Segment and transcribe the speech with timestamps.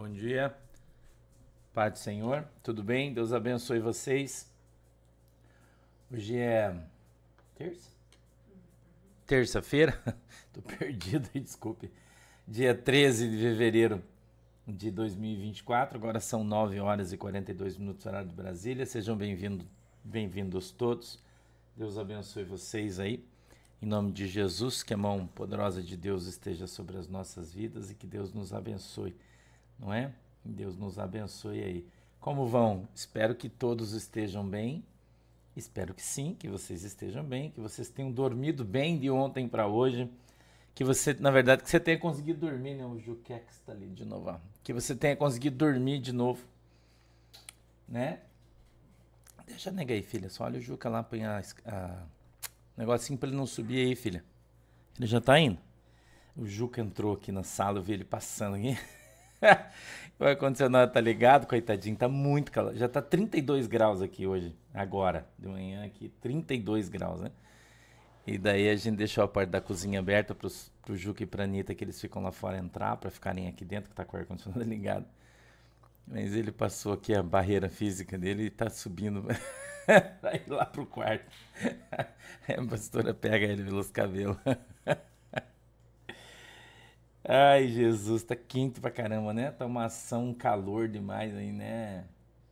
[0.00, 0.56] Bom dia.
[1.74, 3.12] Pai do Senhor, tudo bem?
[3.12, 4.50] Deus abençoe vocês.
[6.10, 6.74] Hoje é
[7.54, 7.90] terça?
[9.26, 10.02] Terça-feira?
[10.54, 11.92] Tô perdido desculpe.
[12.48, 14.02] Dia 13 de fevereiro
[14.66, 15.98] de 2024.
[15.98, 18.86] Agora são 9 horas e 42 minutos horário de Brasília.
[18.86, 19.66] Sejam bem-vindos,
[20.02, 21.18] bem-vindos todos.
[21.76, 23.22] Deus abençoe vocês aí.
[23.82, 27.90] Em nome de Jesus, que a mão poderosa de Deus esteja sobre as nossas vidas
[27.90, 29.14] e que Deus nos abençoe,
[29.80, 30.12] não é?
[30.44, 31.86] Deus nos abençoe aí.
[32.20, 32.86] Como vão?
[32.94, 34.84] Espero que todos estejam bem.
[35.56, 39.66] Espero que sim, que vocês estejam bem, que vocês tenham dormido bem de ontem para
[39.66, 40.08] hoje.
[40.74, 42.86] Que você, na verdade, que você tenha conseguido dormir, né?
[42.86, 44.30] O Juquex está ali de novo.
[44.30, 44.38] Ó.
[44.62, 46.44] Que você tenha conseguido dormir de novo.
[47.88, 48.20] Né?
[49.46, 50.30] Deixa negar aí, filha.
[50.30, 52.06] Só olha o Juca lá apanhar a
[52.76, 54.24] Negocinho pra ele não subir aí, filha.
[54.96, 55.58] Ele já tá indo.
[56.36, 58.78] O Juca entrou aqui na sala, eu vi ele passando aqui.
[60.18, 62.74] o ar-condicionado tá ligado, coitadinho, tá muito calor.
[62.74, 67.30] Já tá 32 graus aqui hoje, agora, de manhã aqui, 32 graus, né?
[68.26, 71.44] E daí a gente deixou a parte da cozinha aberta pros, pro Juca e pra
[71.44, 74.20] Anitta, que eles ficam lá fora entrar, para ficarem aqui dentro, que tá com o
[74.20, 75.06] ar-condicionado ligado.
[76.06, 79.24] Mas ele passou aqui a barreira física dele e tá subindo.
[80.20, 81.24] pra ir lá pro quarto.
[82.48, 84.36] a pastora pega ele pelos cabelos.
[87.24, 89.50] Ai, Jesus, tá quente pra caramba, né?
[89.50, 92.04] Tá uma ação, um calor demais aí, né?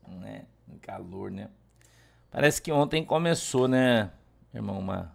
[0.07, 0.45] né?
[0.69, 1.51] Um calor, né?
[2.31, 4.11] Parece que ontem começou, né,
[4.53, 5.13] irmão, uma,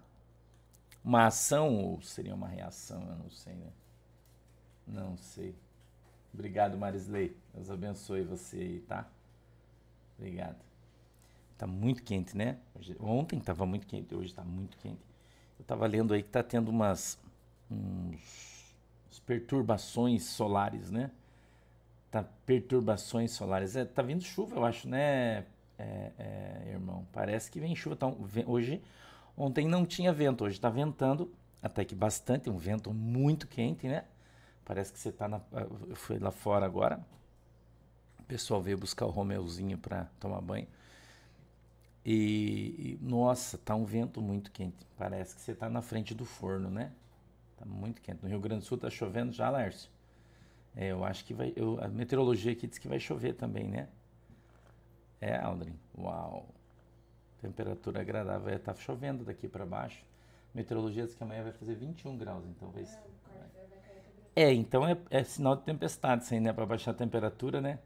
[1.04, 3.02] uma ação ou seria uma reação?
[3.08, 3.72] Eu não sei, né?
[4.88, 5.56] Não sei.
[6.34, 7.38] Obrigado, Marisley.
[7.54, 9.08] Deus abençoe você aí, tá?
[10.18, 10.58] Obrigado.
[11.58, 12.58] Tá muito quente, né?
[12.74, 15.02] Hoje, ontem estava muito quente, hoje está muito quente.
[15.60, 17.20] Eu estava lendo aí que está tendo umas
[17.70, 18.53] uns,
[19.14, 21.12] uns, perturbações solares, né?
[22.12, 23.76] Tá perturbações solares.
[23.76, 25.46] É, tá vindo chuva, eu acho, né,
[25.78, 27.06] é, é, irmão?
[27.12, 27.98] Parece que vem chuva.
[28.22, 28.82] Vem, hoje,
[29.38, 34.06] ontem não tinha vento, hoje está ventando, até que bastante, um vento muito quente, né?
[34.66, 35.42] Parece que você está na.
[35.52, 37.00] Eu fui lá fora agora.
[38.20, 40.68] O pessoal veio buscar o Romeuzinho para tomar banho.
[42.06, 44.76] E, e, nossa, tá um vento muito quente.
[44.98, 46.92] Parece que você tá na frente do forno, né?
[47.64, 48.22] Tá muito quente.
[48.22, 49.90] No Rio Grande do Sul tá chovendo já, Lércio.
[50.76, 51.54] É, eu acho que vai.
[51.56, 53.88] Eu, a meteorologia aqui diz que vai chover também, né?
[55.22, 55.80] É, Aldrin.
[55.98, 56.50] Uau.
[57.42, 58.54] Temperatura agradável.
[58.54, 60.04] É, tá chovendo daqui para baixo.
[60.54, 62.86] Meteorologia diz que amanhã vai fazer 21 graus, então vai.
[64.36, 66.52] É, então é, é sinal de tempestade, isso aí, né?
[66.52, 67.80] Para baixar a temperatura, né?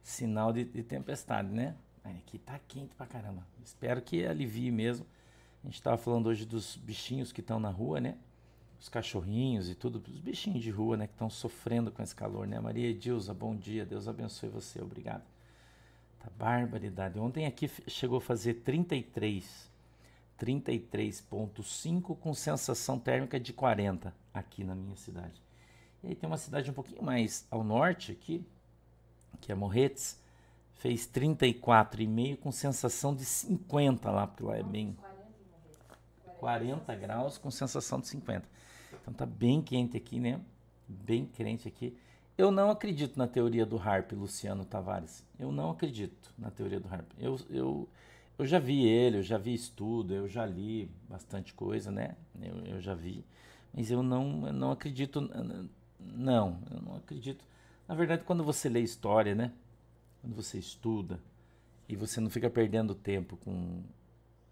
[0.00, 1.74] Sinal de, de tempestade, né?
[2.04, 3.44] Aqui tá quente pra caramba.
[3.64, 5.04] Espero que alivie mesmo.
[5.64, 8.16] A gente tava falando hoje dos bichinhos que estão na rua, né?
[8.82, 11.06] Os cachorrinhos e tudo, os bichinhos de rua, né?
[11.06, 12.58] Que estão sofrendo com esse calor, né?
[12.58, 13.86] Maria Edilza, bom dia.
[13.86, 14.82] Deus abençoe você.
[14.82, 15.22] Obrigado.
[16.18, 17.16] Tá barbaridade.
[17.16, 19.70] Ontem aqui chegou a fazer 33.
[20.36, 25.40] 33.5 com sensação térmica de 40 aqui na minha cidade.
[26.02, 28.44] E aí tem uma cidade um pouquinho mais ao norte aqui,
[29.40, 30.18] que é Morretes,
[30.74, 34.96] fez 34,5 com sensação de 50 lá, porque lá é bem
[36.40, 38.50] 40 graus com sensação de 50.
[39.00, 40.40] Então tá bem quente aqui, né?
[40.86, 41.96] Bem quente aqui.
[42.36, 45.24] Eu não acredito na teoria do Harp, Luciano Tavares.
[45.38, 47.10] Eu não acredito na teoria do Harp.
[47.18, 47.88] Eu, eu,
[48.38, 52.16] eu já vi ele, eu já vi estudo, eu já li bastante coisa, né?
[52.40, 53.24] Eu, eu já vi.
[53.72, 55.20] Mas eu não, eu não acredito.
[56.00, 57.44] Não, eu não acredito.
[57.86, 59.52] Na verdade, quando você lê história, né?
[60.22, 61.20] quando você estuda
[61.88, 63.82] e você não fica perdendo tempo com,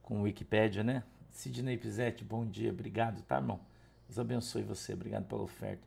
[0.02, 1.04] com Wikipédia, né?
[1.30, 3.60] Sidney Pizetti, bom dia, obrigado, tá, irmão?
[4.10, 5.86] Deus abençoe você, obrigado pela oferta.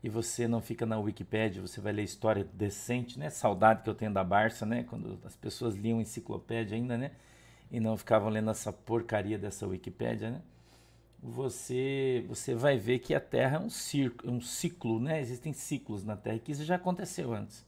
[0.00, 3.28] E você não fica na Wikipédia, você vai ler história decente, né?
[3.28, 4.84] Saudade que eu tenho da Barça, né?
[4.84, 7.10] Quando as pessoas liam enciclopédia ainda, né?
[7.68, 10.42] E não ficavam lendo essa porcaria dessa Wikipédia, né?
[11.20, 15.20] Você, você vai ver que a Terra é um, circo, um ciclo, né?
[15.20, 17.66] Existem ciclos na Terra, que isso já aconteceu antes.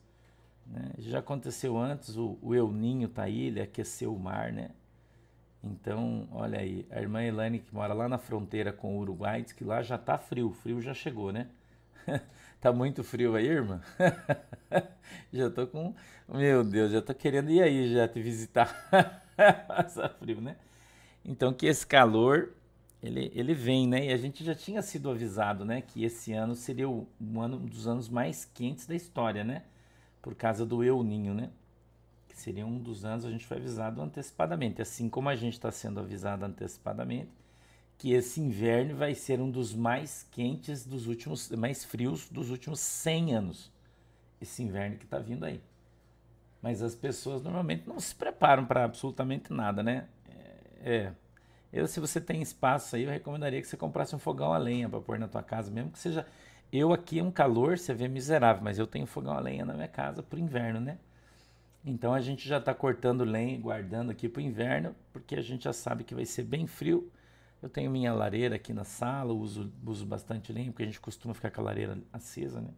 [0.64, 0.92] Né?
[0.98, 4.70] Já aconteceu antes, o, o El Ninho tá aí, ele aqueceu o mar, né?
[5.62, 9.52] Então, olha aí, a irmã Elaine que mora lá na fronteira com o Uruguai, diz
[9.52, 11.48] que lá já tá frio, frio já chegou, né?
[12.60, 13.80] tá muito frio aí, irmã?
[15.32, 15.94] já tô com,
[16.28, 18.88] meu Deus, já tô querendo ir aí já te visitar.
[19.66, 20.56] Passa frio, né?
[21.24, 22.54] Então, que esse calor,
[23.02, 24.06] ele, ele vem, né?
[24.06, 25.82] E a gente já tinha sido avisado, né?
[25.82, 27.06] Que esse ano seria um,
[27.40, 29.62] ano, um dos anos mais quentes da história, né?
[30.22, 31.50] por causa do El Ninho, né?
[32.40, 36.00] Seria um dos anos a gente foi avisado antecipadamente, assim como a gente está sendo
[36.00, 37.30] avisado antecipadamente
[37.98, 42.78] que esse inverno vai ser um dos mais quentes dos últimos, mais frios dos últimos
[42.78, 43.72] 100 anos.
[44.40, 45.60] esse inverno que está vindo aí.
[46.62, 50.06] Mas as pessoas normalmente não se preparam para absolutamente nada, né?
[50.28, 51.12] É, é,
[51.72, 54.88] eu, se você tem espaço aí, eu recomendaria que você comprasse um fogão a lenha
[54.88, 56.24] para pôr na tua casa, mesmo que seja.
[56.72, 59.74] Eu aqui é um calor, você vê miserável, mas eu tenho fogão a lenha na
[59.74, 60.98] minha casa para o inverno, né?
[61.84, 65.42] Então a gente já está cortando lenha e guardando aqui para o inverno, porque a
[65.42, 67.10] gente já sabe que vai ser bem frio.
[67.62, 71.34] Eu tenho minha lareira aqui na sala, uso, uso bastante lenha, porque a gente costuma
[71.34, 72.70] ficar com a lareira acesa, né?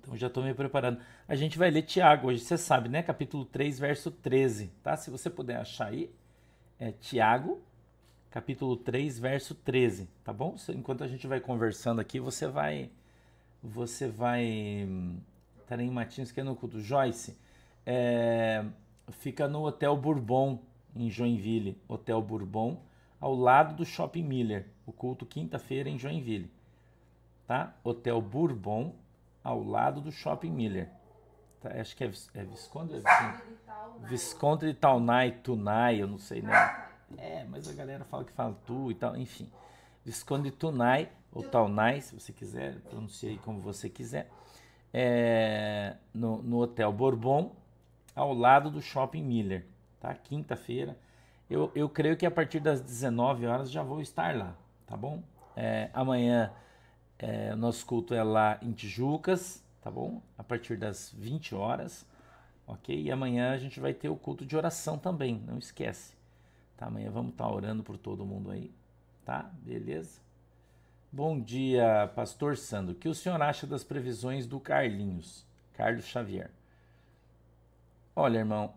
[0.00, 0.98] Então já estou me preparando.
[1.28, 3.02] A gente vai ler Tiago hoje, você sabe, né?
[3.02, 4.96] Capítulo 3, verso 13, tá?
[4.96, 6.10] Se você puder achar aí,
[6.78, 7.60] é Tiago,
[8.30, 10.56] capítulo 3, verso 13, tá bom?
[10.70, 12.90] Enquanto a gente vai conversando aqui, você vai.
[13.62, 14.88] Você vai.
[15.70, 16.80] Tarém Martins, que é no culto.
[16.80, 17.38] Joyce,
[17.86, 18.64] é,
[19.12, 20.58] fica no Hotel Bourbon,
[20.96, 21.80] em Joinville.
[21.86, 22.82] Hotel Bourbon,
[23.20, 24.66] ao lado do Shopping Miller.
[24.84, 26.50] O culto quinta-feira em Joinville.
[27.46, 27.72] Tá?
[27.84, 28.96] Hotel Bourbon,
[29.44, 30.90] ao lado do Shopping Miller.
[31.60, 31.70] Tá?
[31.80, 34.66] Acho que é, é Visconde é Visconde?
[34.66, 36.88] De Taunay, Tunai, eu não sei, né?
[37.16, 39.48] É, mas a galera fala que fala tu e tal, enfim.
[40.04, 44.28] Visconde de Tunai, ou Taunay, se você quiser, pronunciei como você quiser.
[44.92, 47.54] É, no, no Hotel Bourbon,
[48.14, 49.66] ao lado do Shopping Miller,
[50.00, 50.14] tá?
[50.14, 50.96] Quinta-feira.
[51.48, 54.56] Eu, eu creio que a partir das 19 horas já vou estar lá,
[54.86, 55.22] tá bom?
[55.56, 56.52] É, amanhã
[57.18, 60.22] é, nosso culto é lá em Tijucas, tá bom?
[60.38, 62.06] A partir das 20 horas
[62.70, 63.02] ok?
[63.02, 66.14] E amanhã a gente vai ter o culto de oração também, não esquece.
[66.76, 66.86] Tá?
[66.86, 68.72] Amanhã vamos estar tá orando por todo mundo aí,
[69.24, 69.50] tá?
[69.62, 70.20] Beleza?
[71.12, 72.92] Bom dia, pastor Sandro.
[72.92, 76.52] O que o senhor acha das previsões do Carlinhos, Carlos Xavier?
[78.14, 78.72] Olha, irmão,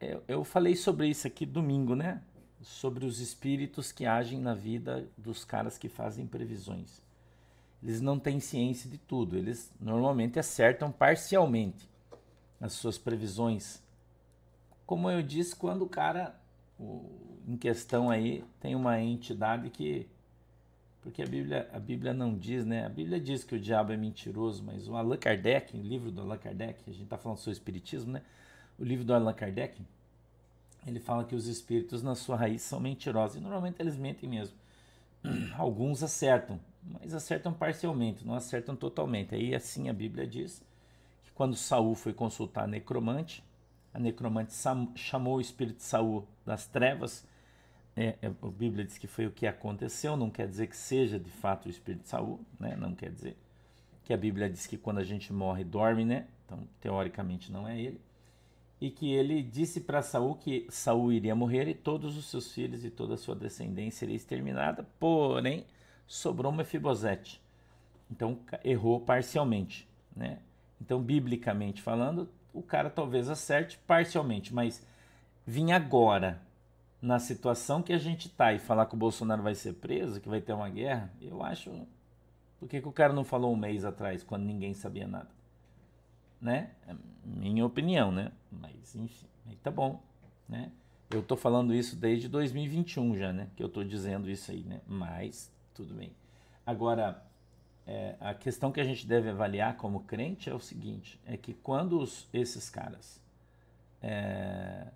[0.00, 2.22] eu, eu falei sobre isso aqui domingo, né?
[2.62, 7.02] Sobre os espíritos que agem na vida dos caras que fazem previsões.
[7.82, 11.86] Eles não têm ciência de tudo, eles normalmente acertam parcialmente
[12.58, 13.82] as suas previsões.
[14.86, 16.34] Como eu disse, quando o cara
[16.80, 20.08] o, em questão aí tem uma entidade que
[21.04, 22.86] porque a Bíblia, a Bíblia não diz, né?
[22.86, 26.22] A Bíblia diz que o diabo é mentiroso, mas o Allan Kardec, o livro do
[26.22, 28.22] Allan Kardec, a gente está falando sobre o espiritismo, né?
[28.78, 29.82] O livro do Allan Kardec,
[30.86, 34.56] ele fala que os espíritos na sua raiz são mentirosos e normalmente eles mentem mesmo.
[35.58, 39.34] Alguns acertam, mas acertam parcialmente, não acertam totalmente.
[39.34, 40.64] Aí assim a Bíblia diz
[41.34, 43.44] quando Saul foi consultar a necromante,
[43.92, 44.54] a necromante
[44.94, 47.26] chamou o espírito de Saul das trevas.
[47.96, 51.18] É, é, a Bíblia diz que foi o que aconteceu, não quer dizer que seja
[51.18, 52.76] de fato o espírito de Saul, né?
[52.76, 53.36] Não quer dizer
[54.02, 56.26] que a Bíblia diz que quando a gente morre dorme, né?
[56.44, 58.00] Então teoricamente não é ele.
[58.80, 62.84] E que ele disse para Saul que Saul iria morrer e todos os seus filhos
[62.84, 65.64] e toda a sua descendência seria exterminada, porém
[66.06, 67.40] sobrou Mefibosete.
[68.10, 70.38] Então errou parcialmente, né?
[70.80, 74.86] Então, biblicamente falando, o cara talvez acerte parcialmente, mas
[75.46, 76.42] vir agora
[77.04, 80.28] na situação que a gente tá e falar que o Bolsonaro vai ser preso, que
[80.28, 81.70] vai ter uma guerra, eu acho.
[82.58, 85.28] Por que, que o cara não falou um mês atrás, quando ninguém sabia nada?
[86.40, 86.70] Né?
[86.88, 88.32] É minha opinião, né?
[88.50, 89.26] Mas, enfim,
[89.62, 90.02] tá bom,
[90.48, 90.72] né?
[91.10, 93.48] Eu tô falando isso desde 2021 já, né?
[93.54, 94.80] Que eu tô dizendo isso aí, né?
[94.86, 96.10] Mas, tudo bem.
[96.64, 97.22] Agora,
[97.86, 101.52] é, a questão que a gente deve avaliar como crente é o seguinte: é que
[101.52, 103.20] quando os, esses caras.
[104.00, 104.86] É...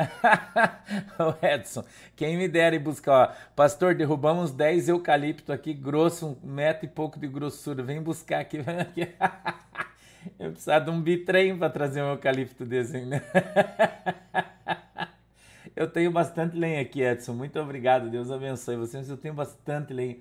[1.18, 1.84] o Edson,
[2.16, 6.88] quem me dera ir buscar, ó, pastor, derrubamos 10 eucalipto aqui, grosso, um metro e
[6.88, 8.58] pouco de grossura, vem buscar aqui.
[8.58, 9.08] Vem aqui.
[10.38, 13.22] Eu precisava de um bitrem para trazer um eucalipto desse, né?
[15.74, 17.32] Eu tenho bastante lenha aqui, Edson.
[17.32, 18.10] Muito obrigado.
[18.10, 19.08] Deus abençoe vocês.
[19.08, 20.18] Eu tenho bastante lenha.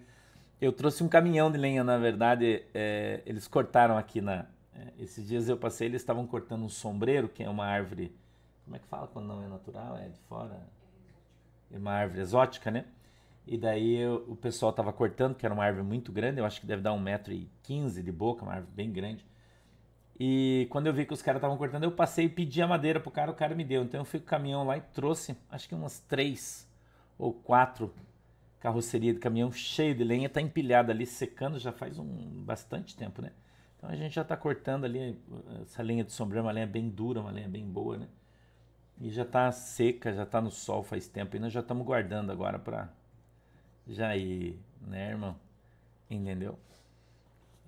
[0.62, 2.64] Eu trouxe um caminhão de lenha, na verdade.
[2.74, 4.46] É, eles cortaram aqui na.
[4.74, 8.16] É, esses dias eu passei, eles estavam cortando um sombreiro, que é uma árvore.
[8.70, 9.98] Como é que fala quando não é natural?
[9.98, 10.62] É de fora?
[11.72, 12.86] É uma árvore exótica, né?
[13.48, 16.62] E daí eu, o pessoal estava cortando, que era uma árvore muito grande, eu acho
[16.62, 19.26] que deve dar um metro e quinze de boca, uma árvore bem grande.
[20.20, 23.00] E quando eu vi que os caras estavam cortando, eu passei e pedi a madeira
[23.00, 23.82] pro cara, o cara me deu.
[23.82, 26.70] Então eu fui com o caminhão lá e trouxe, acho que umas três
[27.18, 27.92] ou quatro
[28.60, 32.06] carroceria de caminhão cheio de lenha, tá empilhada ali, secando já faz um
[32.44, 33.32] bastante tempo, né?
[33.78, 35.20] Então a gente já tá cortando ali,
[35.64, 38.08] essa lenha de sombreiro, uma lenha bem dura, uma lenha bem boa, né?
[39.00, 42.32] E já tá seca, já tá no sol faz tempo, e nós já estamos guardando
[42.32, 42.90] agora para
[43.88, 45.36] já ir, né, irmão?
[46.10, 46.58] Entendeu?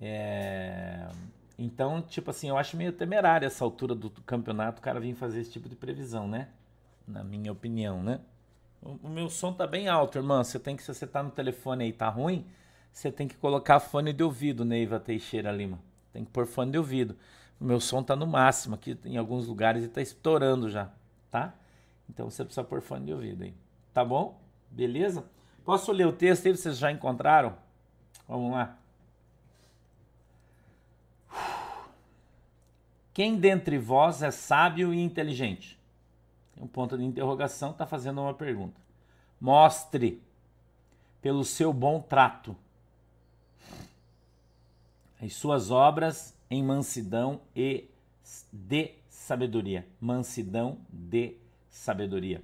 [0.00, 1.08] É...
[1.58, 5.40] Então, tipo assim, eu acho meio temerário essa altura do, campeonato o cara vir fazer
[5.40, 6.48] esse tipo de previsão, né?
[7.06, 8.20] Na minha opinião, né?
[8.82, 10.42] O, meu som tá bem alto, irmã.
[10.42, 12.44] Você tem que, se você tá no telefone aí tá ruim,
[12.92, 15.78] você tem que colocar fone de ouvido, Neiva Teixeira Lima.
[16.12, 17.16] Tem que pôr fone de ouvido.
[17.60, 20.90] O meu som tá no máximo aqui, em alguns lugares ele tá estourando já,
[21.32, 21.54] tá?
[22.08, 23.54] Então você precisa pôr fone de ouvido aí.
[23.92, 24.40] Tá bom?
[24.70, 25.24] Beleza?
[25.64, 26.56] Posso ler o texto aí?
[26.56, 27.56] Vocês já encontraram?
[28.28, 28.78] Vamos lá.
[33.14, 35.78] Quem dentre vós é sábio e inteligente?
[36.54, 38.80] Tem um ponto de interrogação, está fazendo uma pergunta.
[39.40, 40.22] Mostre
[41.20, 42.56] pelo seu bom trato
[45.20, 47.88] as suas obras em mansidão e
[48.52, 49.86] de sabedoria.
[50.00, 51.36] Mansidão de
[51.70, 52.42] sabedoria.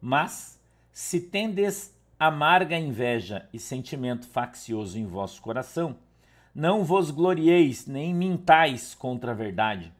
[0.00, 0.60] Mas,
[0.92, 5.96] se tendes amarga inveja e sentimento faccioso em vosso coração,
[6.54, 9.92] não vos glorieis nem mintais contra a verdade.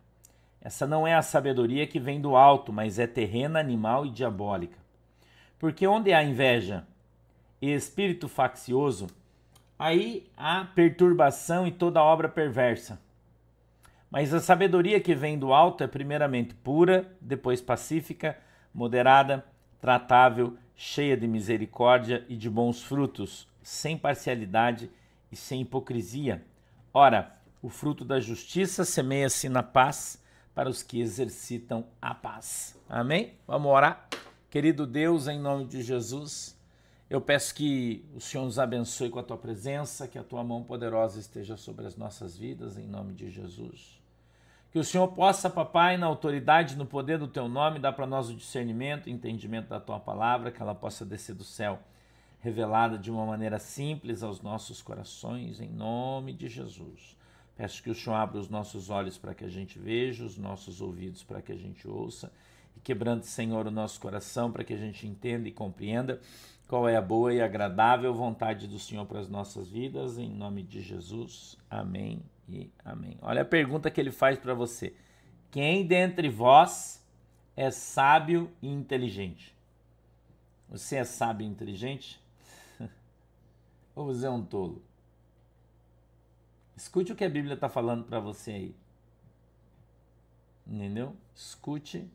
[0.61, 4.78] Essa não é a sabedoria que vem do alto, mas é terrena, animal e diabólica.
[5.59, 6.85] Porque onde há inveja
[7.62, 9.06] e espírito faccioso,
[9.78, 12.99] aí há perturbação e toda obra perversa.
[14.10, 18.38] Mas a sabedoria que vem do alto é primeiramente pura, depois pacífica,
[18.72, 19.44] moderada,
[19.80, 24.90] tratável, cheia de misericórdia e de bons frutos, sem parcialidade
[25.30, 26.44] e sem hipocrisia.
[26.92, 30.22] Ora, o fruto da justiça semeia-se na paz
[30.54, 32.78] para os que exercitam a paz.
[32.88, 33.34] Amém?
[33.46, 34.08] Vamos orar.
[34.48, 36.55] Querido Deus, em nome de Jesus,
[37.08, 40.64] eu peço que o Senhor nos abençoe com a tua presença, que a tua mão
[40.64, 44.00] poderosa esteja sobre as nossas vidas, em nome de Jesus.
[44.72, 48.28] Que o Senhor possa, papai, na autoridade, no poder do teu nome, dar para nós
[48.28, 51.78] o discernimento, entendimento da tua palavra, que ela possa descer do céu,
[52.40, 57.16] revelada de uma maneira simples aos nossos corações, em nome de Jesus.
[57.56, 60.80] Peço que o Senhor abra os nossos olhos para que a gente veja, os nossos
[60.80, 62.32] ouvidos para que a gente ouça,
[62.76, 66.20] e quebrante, Senhor, o nosso coração para que a gente entenda e compreenda
[66.66, 70.62] qual é a boa e agradável vontade do Senhor para as nossas vidas, em nome
[70.62, 71.56] de Jesus.
[71.70, 73.16] Amém e amém.
[73.23, 74.94] Olha a pergunta que ele faz para você:
[75.50, 77.04] Quem dentre vós
[77.56, 79.56] é sábio e inteligente?
[80.68, 82.20] Você é sábio e inteligente?
[83.94, 84.82] Ou você é um tolo?
[86.76, 88.76] Escute o que a Bíblia está falando para você aí.
[90.66, 91.16] Entendeu?
[91.35, 92.11] Escute.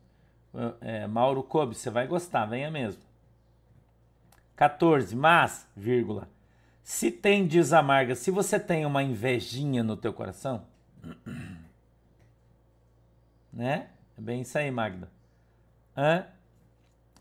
[0.81, 3.01] É, Mauro Kobe, você vai gostar, venha mesmo.
[4.61, 5.15] 14.
[5.15, 6.29] Mas, vírgula,
[6.83, 10.67] se tem desamarga, se você tem uma invejinha no teu coração,
[13.51, 13.89] né?
[14.15, 15.09] É bem isso aí, Magda.
[15.97, 16.27] Hã?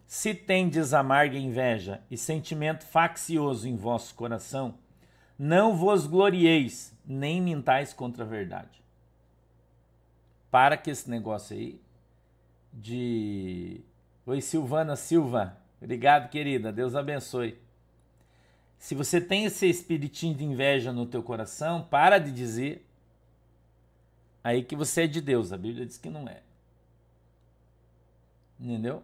[0.07, 4.75] Se tem desamarga inveja e sentimento faccioso em vosso coração,
[5.39, 8.85] não vos glorieis, nem mintais contra a verdade.
[10.51, 11.81] Para que esse negócio aí
[12.71, 13.81] de.
[14.27, 15.57] Oi, Silvana Silva.
[15.81, 16.73] Obrigado, querida.
[16.73, 17.59] Deus abençoe.
[18.79, 22.87] Se você tem esse espiritinho de inveja no teu coração, para de dizer
[24.43, 25.53] aí que você é de Deus.
[25.53, 26.43] A Bíblia diz que não é.
[28.59, 29.03] Entendeu?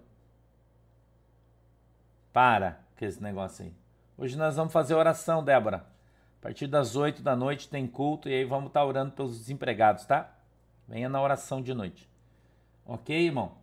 [2.32, 3.72] Para com esse negócio aí.
[4.18, 5.78] Hoje nós vamos fazer oração, Débora.
[6.38, 9.38] A partir das 8 da noite tem culto e aí vamos estar tá orando pelos
[9.38, 10.34] desempregados, tá?
[10.88, 12.08] Venha na oração de noite.
[12.84, 13.56] Ok, irmão?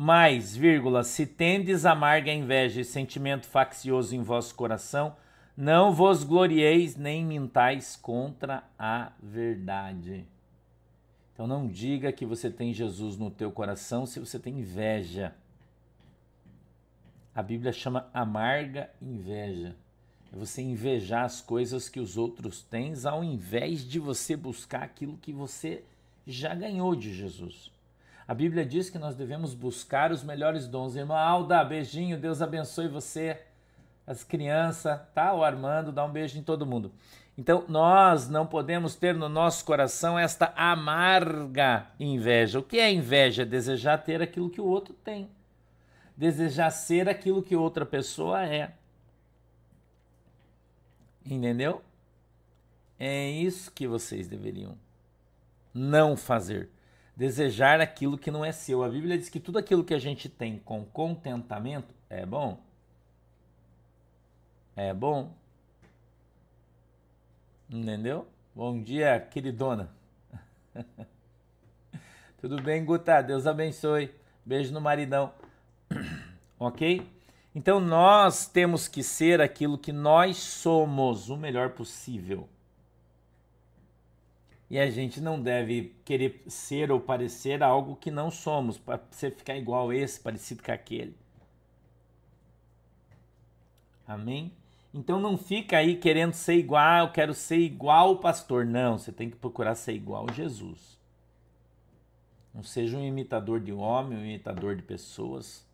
[0.00, 5.16] Mais, vírgula, se tendes amarga inveja e sentimento faccioso em vosso coração,
[5.56, 10.24] não vos glorieis nem mintais contra a verdade.
[11.32, 15.34] Então não diga que você tem Jesus no teu coração se você tem inveja.
[17.34, 19.74] A Bíblia chama amarga inveja.
[20.32, 25.18] É você invejar as coisas que os outros têm, ao invés de você buscar aquilo
[25.18, 25.82] que você
[26.24, 27.76] já ganhou de Jesus.
[28.28, 30.94] A Bíblia diz que nós devemos buscar os melhores dons.
[30.94, 33.40] Irmã Alda, beijinho, Deus abençoe você,
[34.06, 35.32] as crianças, tá?
[35.32, 36.92] O Armando, dá um beijo em todo mundo.
[37.38, 42.58] Então, nós não podemos ter no nosso coração esta amarga inveja.
[42.58, 43.46] O que é inveja?
[43.46, 45.30] Desejar ter aquilo que o outro tem.
[46.14, 48.74] Desejar ser aquilo que outra pessoa é.
[51.24, 51.80] Entendeu?
[52.98, 54.76] É isso que vocês deveriam
[55.72, 56.68] não fazer.
[57.18, 58.84] Desejar aquilo que não é seu.
[58.84, 62.62] A Bíblia diz que tudo aquilo que a gente tem com contentamento é bom.
[64.76, 65.34] É bom.
[67.68, 68.24] Entendeu?
[68.54, 69.90] Bom dia, queridona.
[72.40, 73.20] Tudo bem, Guta?
[73.20, 74.14] Deus abençoe.
[74.46, 75.32] Beijo no maridão.
[76.56, 77.04] ok?
[77.52, 82.48] Então nós temos que ser aquilo que nós somos, o melhor possível.
[84.70, 89.30] E a gente não deve querer ser ou parecer algo que não somos, para você
[89.30, 91.16] ficar igual a esse, parecido com aquele.
[94.06, 94.52] Amém?
[94.92, 98.64] Então não fica aí querendo ser igual, eu quero ser igual o pastor.
[98.64, 100.98] Não, você tem que procurar ser igual Jesus.
[102.52, 105.66] Não seja um imitador de homem, um imitador de pessoas.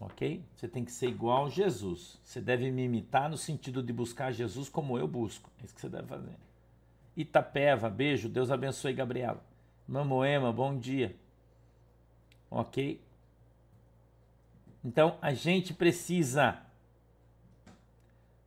[0.00, 0.44] Ok?
[0.54, 2.20] Você tem que ser igual a Jesus.
[2.22, 5.50] Você deve me imitar no sentido de buscar Jesus como eu busco.
[5.60, 6.47] É isso que você deve fazer.
[7.18, 8.28] Itapeva, beijo.
[8.28, 9.42] Deus abençoe, Gabriela.
[9.88, 11.16] Mamoema, bom dia.
[12.48, 13.02] Ok?
[14.84, 16.62] Então a gente precisa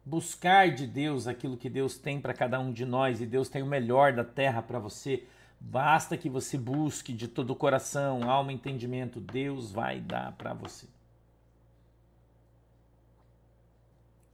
[0.05, 3.61] buscar de Deus aquilo que Deus tem para cada um de nós e Deus tem
[3.61, 5.27] o melhor da terra para você.
[5.59, 10.87] Basta que você busque de todo o coração, alma, entendimento, Deus vai dar para você.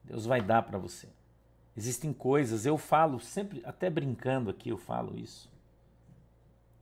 [0.04, 1.17] Deus vai dar para você.
[1.78, 5.50] Existem coisas, eu falo sempre, até brincando aqui, eu falo isso.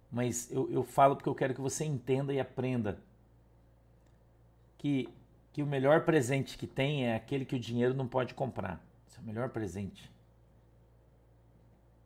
[0.09, 2.97] Mas eu, eu falo porque eu quero que você entenda e aprenda
[4.77, 5.09] que
[5.55, 8.85] que o melhor presente que tem é aquele que o dinheiro não pode comprar.
[9.07, 10.11] Esse é o melhor presente.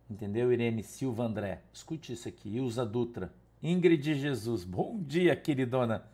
[0.08, 1.64] Entendeu, Irene Silva André?
[1.74, 2.58] Escute isso aqui.
[2.58, 3.34] Ilza Dutra.
[3.64, 4.64] Ingrid Jesus.
[4.64, 6.06] Bom dia, queridona.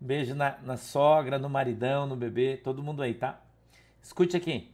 [0.00, 3.40] Beijo na, na sogra, no maridão, no bebê, todo mundo aí, tá?
[4.02, 4.68] Escute aqui.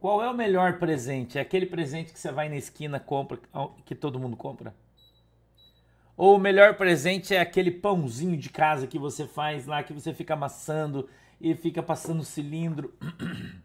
[0.00, 1.38] Qual é o melhor presente?
[1.38, 3.38] É aquele presente que você vai na esquina, compra,
[3.84, 4.74] que todo mundo compra?
[6.16, 10.14] Ou o melhor presente é aquele pãozinho de casa que você faz lá, que você
[10.14, 11.08] fica amassando
[11.40, 12.94] e fica passando cilindro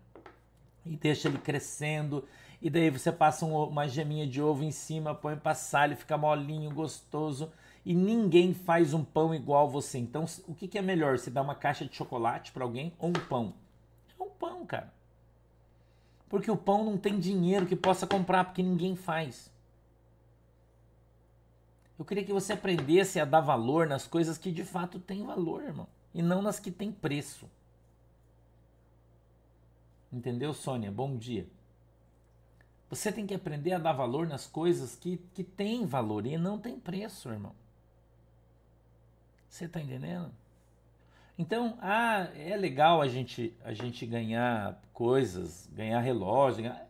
[0.85, 2.25] e deixa ele crescendo.
[2.61, 6.71] E daí você passa uma geminha de ovo em cima, põe passar, ele fica molinho,
[6.71, 7.51] gostoso.
[7.85, 9.97] E ninguém faz um pão igual você.
[9.97, 11.17] Então, o que, que é melhor?
[11.17, 13.53] Você dá uma caixa de chocolate para alguém ou um pão?
[14.19, 14.93] É um pão, cara.
[16.31, 19.51] Porque o pão não tem dinheiro que possa comprar, porque ninguém faz.
[21.99, 25.61] Eu queria que você aprendesse a dar valor nas coisas que de fato têm valor,
[25.61, 25.87] irmão.
[26.13, 27.49] E não nas que têm preço.
[30.11, 30.89] Entendeu, Sônia?
[30.89, 31.45] Bom dia.
[32.89, 36.57] Você tem que aprender a dar valor nas coisas que, que têm valor e não
[36.57, 37.53] tem preço, irmão.
[39.49, 40.31] Você está entendendo?
[41.41, 46.61] Então, ah, é legal a gente, a gente ganhar coisas, ganhar relógio.
[46.61, 46.87] Ganhar...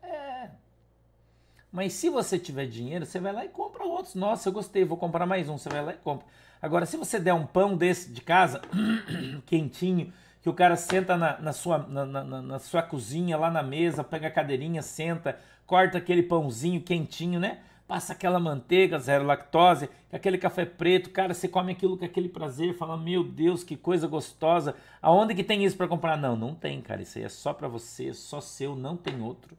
[1.71, 4.13] Mas se você tiver dinheiro, você vai lá e compra outros.
[4.13, 5.57] Nossa, eu gostei, vou comprar mais um.
[5.57, 6.27] Você vai lá e compra.
[6.61, 8.61] Agora, se você der um pão desse de casa,
[9.47, 10.11] quentinho,
[10.41, 14.03] que o cara senta na, na sua, na, na, na, sua cozinha, lá na mesa,
[14.03, 17.59] pega a cadeirinha, senta, corta aquele pãozinho quentinho, né?
[17.91, 22.73] Passa aquela manteiga, zero lactose, aquele café preto, cara, você come aquilo com aquele prazer,
[22.73, 24.77] fala, meu Deus, que coisa gostosa.
[25.01, 26.15] Aonde que tem isso para comprar?
[26.15, 27.01] Não, não tem, cara.
[27.01, 29.57] Isso aí é só para você, só seu, não tem outro.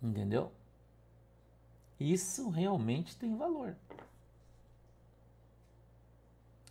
[0.00, 0.52] Entendeu?
[1.98, 3.74] Isso realmente tem valor.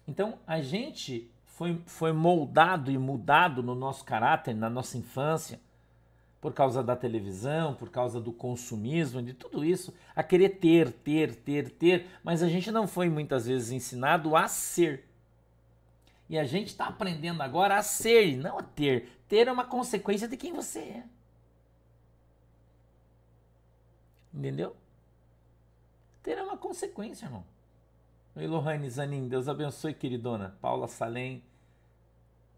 [0.08, 5.60] Então, a gente foi, foi moldado e mudado no nosso caráter, na nossa infância,
[6.46, 11.34] por causa da televisão, por causa do consumismo, de tudo isso, a querer ter, ter,
[11.34, 15.10] ter, ter, mas a gente não foi muitas vezes ensinado a ser.
[16.30, 19.10] E a gente está aprendendo agora a ser, não a ter.
[19.28, 21.04] Ter é uma consequência de quem você é.
[24.32, 24.76] Entendeu?
[26.22, 27.44] Terá uma consequência, irmão.
[28.36, 30.56] Oi, Lohane Zanin, Deus abençoe, queridona.
[30.62, 31.44] Paula Salem,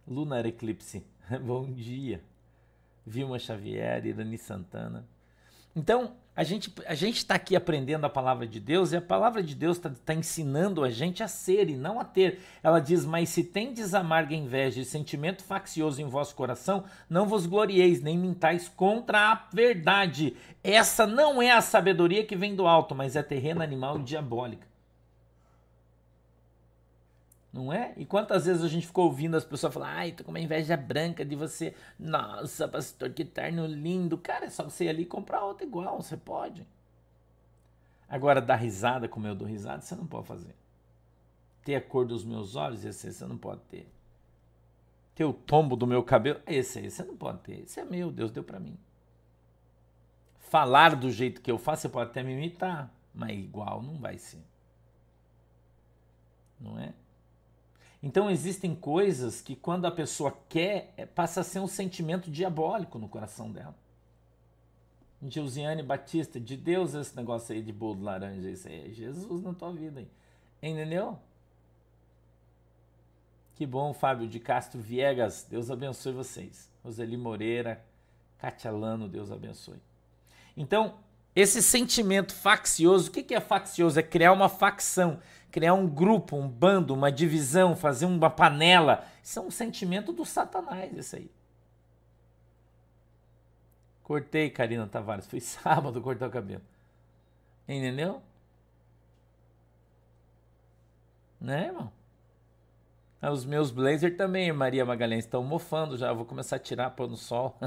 [0.05, 1.05] Lunar Eclipse,
[1.41, 2.21] bom dia.
[3.07, 5.05] Vilma Xavier, Irani Santana.
[5.73, 9.55] Então, a gente a está aqui aprendendo a palavra de Deus e a palavra de
[9.55, 12.41] Deus está tá ensinando a gente a ser e não a ter.
[12.61, 17.45] Ela diz: Mas se tendes amarga inveja e sentimento faccioso em vosso coração, não vos
[17.45, 20.35] glorieis, nem mintais contra a verdade.
[20.63, 24.66] Essa não é a sabedoria que vem do alto, mas é terrena, animal e diabólica.
[27.57, 27.91] Não é?
[27.97, 30.77] E quantas vezes a gente ficou ouvindo as pessoas falar, ai, tô com uma inveja
[30.77, 31.73] branca de você.
[31.97, 34.15] Nossa, pastor, que terno lindo.
[34.15, 36.67] Cara, é só você ir ali e comprar outro igual, você pode.
[38.07, 40.55] Agora, dar risada como eu dou risada, você não pode fazer.
[41.63, 43.91] Ter a cor dos meus olhos, esse você não pode ter.
[45.15, 47.61] Ter o tombo do meu cabelo, esse aí você não pode ter.
[47.63, 48.77] Esse é meu, Deus deu para mim.
[50.37, 54.19] Falar do jeito que eu faço, você pode até me imitar, mas igual não vai
[54.19, 54.45] ser.
[56.59, 56.93] Não é?
[58.01, 62.99] Então existem coisas que quando a pessoa quer, é, passa a ser um sentimento diabólico
[62.99, 63.75] no coração dela.
[65.21, 69.53] Gilziane Batista, de Deus esse negócio aí de bolo laranja, isso aí é Jesus na
[69.53, 70.07] tua vida aí.
[70.61, 71.17] Entendeu?
[73.55, 76.69] Que bom, Fábio de Castro Viegas, Deus abençoe vocês.
[76.83, 77.83] Roseli Moreira,
[78.37, 79.81] Katia Lano, Deus abençoe.
[80.55, 80.95] Então,
[81.35, 83.99] esse sentimento faccioso, o que é faccioso?
[83.99, 85.19] É criar uma facção
[85.51, 89.05] criar um grupo, um bando, uma divisão, fazer uma panela.
[89.23, 91.31] Isso é um sentimento do Satanás, isso aí.
[94.03, 95.27] Cortei, Karina Tavares.
[95.27, 96.61] Foi sábado cortar o cabelo.
[97.67, 98.21] Entendeu?
[101.39, 101.91] Né, irmão?
[103.21, 106.13] Ah, os meus blazer também, Maria Magalhães, estão mofando já.
[106.13, 107.57] Vou começar a tirar, pôr no sol.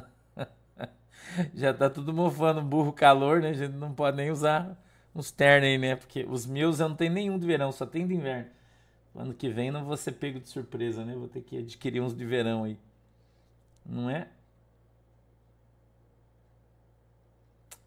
[1.54, 3.50] já tá tudo mofando, burro calor, né?
[3.50, 4.76] A gente não pode nem usar
[5.14, 5.96] uns ternos aí, né?
[5.96, 8.50] Porque os meus eu não tenho nenhum de verão, só tem de inverno.
[9.14, 11.14] Ano que vem não vou ser pego de surpresa, né?
[11.14, 12.78] Vou ter que adquirir uns de verão aí.
[13.84, 14.28] Não é?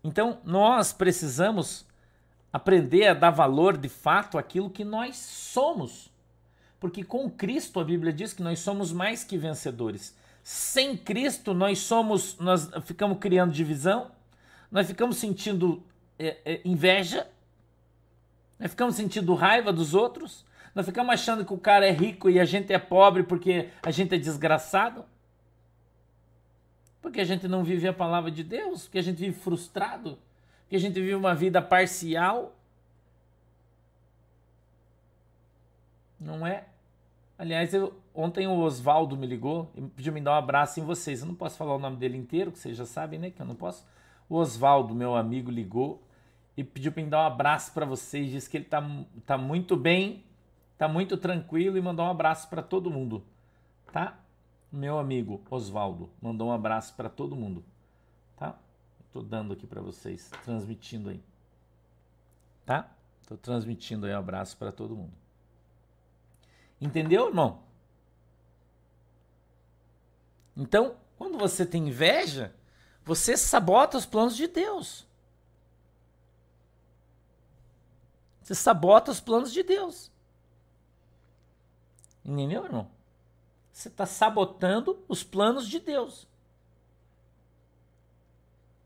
[0.04, 1.86] Então, nós precisamos
[2.52, 6.12] aprender a dar valor de fato àquilo que nós somos.
[6.80, 10.14] Porque com Cristo a Bíblia diz que nós somos mais que vencedores.
[10.44, 14.12] Sem Cristo nós somos, nós ficamos criando divisão,
[14.70, 15.82] nós ficamos sentindo
[16.64, 17.28] inveja,
[18.60, 22.40] nós ficamos sentindo raiva dos outros, nós ficamos achando que o cara é rico e
[22.40, 25.06] a gente é pobre porque a gente é desgraçado.
[27.02, 30.18] Porque a gente não vive a palavra de Deus, porque a gente vive frustrado,
[30.62, 32.56] porque a gente vive uma vida parcial.
[36.18, 36.64] Não é?
[37.38, 41.20] Aliás, eu, ontem o Oswaldo me ligou e pediu me dar um abraço em vocês.
[41.20, 43.30] Eu não posso falar o nome dele inteiro, que vocês já sabem, né?
[43.30, 43.86] Que eu não posso.
[44.30, 46.02] O Oswaldo, meu amigo, ligou
[46.56, 48.32] e pediu para me dar um abraço para vocês.
[48.32, 48.84] Disse que ele tá,
[49.26, 50.24] tá muito bem,
[50.78, 53.24] tá muito tranquilo e mandou um abraço para todo mundo,
[53.92, 54.20] tá?
[54.74, 57.64] meu amigo Oswaldo mandou um abraço para todo mundo,
[58.36, 58.58] tá?
[59.12, 61.24] Tô dando aqui para vocês, transmitindo aí,
[62.66, 62.92] tá?
[63.28, 65.14] Tô transmitindo aí um abraço para todo mundo.
[66.82, 67.62] Entendeu, irmão?
[70.58, 72.54] Então, quando você tem inveja,
[73.06, 75.06] você sabota os planos de Deus.
[78.42, 80.12] Você sabota os planos de Deus.
[82.26, 82.90] Entendeu, irmão?
[83.74, 86.28] você está sabotando os planos de Deus.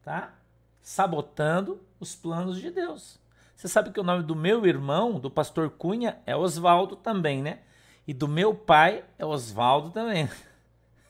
[0.01, 0.33] Tá?
[0.81, 3.19] Sabotando os planos de Deus.
[3.53, 7.59] Você sabe que o nome do meu irmão, do pastor Cunha, é Oswaldo também, né?
[8.07, 10.29] E do meu pai é Oswaldo também.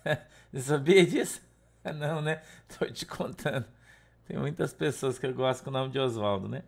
[0.52, 1.42] Você sabia disso?
[1.98, 2.42] Não, né?
[2.78, 3.66] Tô te contando.
[4.28, 6.64] Tem muitas pessoas que gostam com o nome de Oswaldo, né?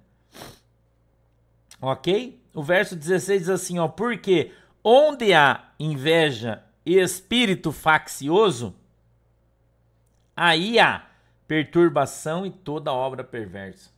[1.82, 2.41] Ok?
[2.53, 4.53] O verso 16 diz assim, ó, porque
[4.84, 8.75] onde há inveja e espírito faccioso,
[10.36, 11.08] aí há
[11.47, 13.91] perturbação e toda obra perversa.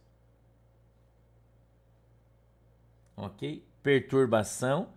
[3.15, 3.63] Ok?
[3.83, 4.89] Perturbação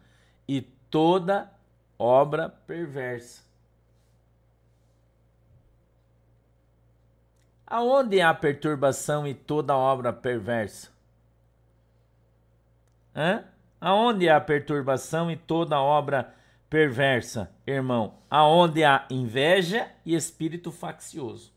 [0.49, 1.51] e toda
[1.99, 3.43] obra perversa.
[7.75, 10.93] Aonde há perturbação e toda obra perversa?
[13.13, 13.45] Hã?
[13.81, 16.33] Aonde há perturbação e toda obra
[16.71, 17.51] perversa?
[17.67, 21.53] irmão, aonde há inveja e espírito faccioso.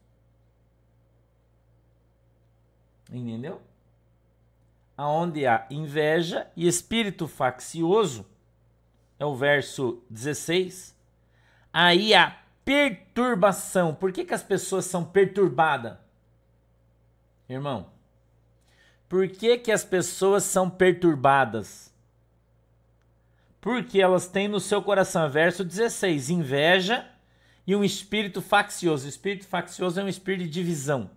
[3.11, 3.61] Entendeu?
[4.97, 8.25] Aonde há inveja e espírito faccioso,
[9.19, 10.95] é o verso 16.
[11.71, 13.93] Aí há perturbação.
[13.93, 16.06] Por que, que as pessoas são perturbadas?
[17.49, 17.89] Irmão,
[19.07, 21.87] por que, que as pessoas são perturbadas?
[23.67, 27.05] porque elas têm no seu coração, verso 16, inveja
[27.67, 29.05] e um espírito faccioso.
[29.05, 31.11] O espírito faccioso é um espírito de divisão.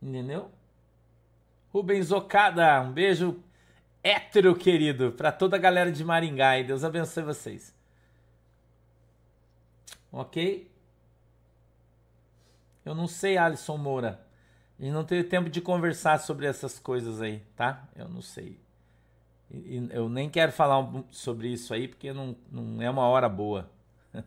[0.00, 0.50] Entendeu?
[1.70, 3.44] Rubens Okada, um beijo
[4.02, 7.74] hétero querido para toda a galera de Maringá e Deus abençoe vocês.
[10.10, 10.71] Ok?
[12.84, 14.26] Eu não sei, Alisson Moura.
[14.78, 17.88] A gente não teve tempo de conversar sobre essas coisas aí, tá?
[17.94, 18.58] Eu não sei.
[19.50, 23.70] E, eu nem quero falar sobre isso aí porque não, não é uma hora boa.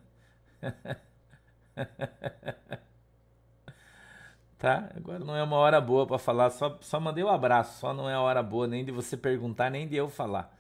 [4.58, 4.90] tá?
[4.96, 8.10] Agora não é uma hora boa para falar, só, só mandei um abraço, só não
[8.10, 10.58] é hora boa nem de você perguntar, nem de eu falar.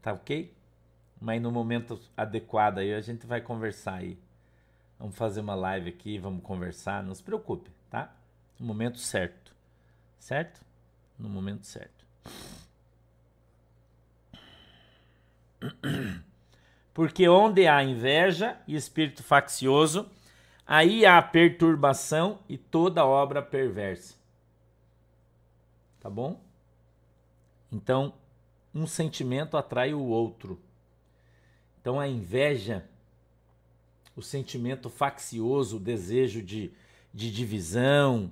[0.00, 0.52] Tá ok?
[1.20, 4.18] Mas no momento adequado aí a gente vai conversar aí.
[5.02, 8.14] Vamos fazer uma live aqui, vamos conversar, não se preocupe, tá?
[8.56, 9.52] No momento certo.
[10.16, 10.64] Certo?
[11.18, 12.06] No momento certo.
[16.94, 20.08] Porque onde há inveja e espírito faccioso,
[20.64, 24.14] aí há perturbação e toda obra perversa.
[25.98, 26.40] Tá bom?
[27.72, 28.14] Então,
[28.72, 30.62] um sentimento atrai o outro.
[31.80, 32.88] Então, a inveja,
[34.16, 36.72] o sentimento faccioso, o desejo de,
[37.12, 38.30] de divisão,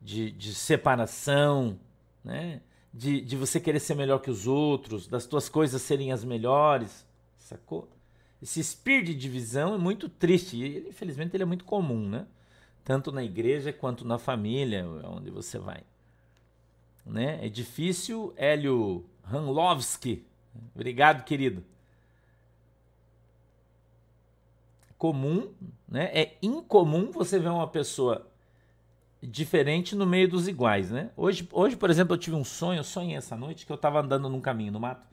[0.00, 1.78] de, de separação,
[2.24, 2.60] né?
[2.92, 7.06] de, de você querer ser melhor que os outros, das tuas coisas serem as melhores,
[7.38, 7.88] sacou?
[8.42, 10.56] esse espírito de divisão é muito triste.
[10.56, 12.26] E infelizmente ele é muito comum, né?
[12.84, 15.82] Tanto na igreja quanto na família, onde você vai.
[17.04, 17.44] Né?
[17.44, 20.24] É difícil, Hélio Hanlovski.
[20.74, 21.64] Obrigado, querido.
[25.06, 25.54] Comum,
[25.86, 26.10] né?
[26.12, 28.26] É incomum você ver uma pessoa
[29.22, 31.12] diferente no meio dos iguais, né?
[31.16, 34.00] Hoje, hoje, por exemplo, eu tive um sonho, eu sonhei essa noite que eu estava
[34.00, 35.06] andando num caminho no mato.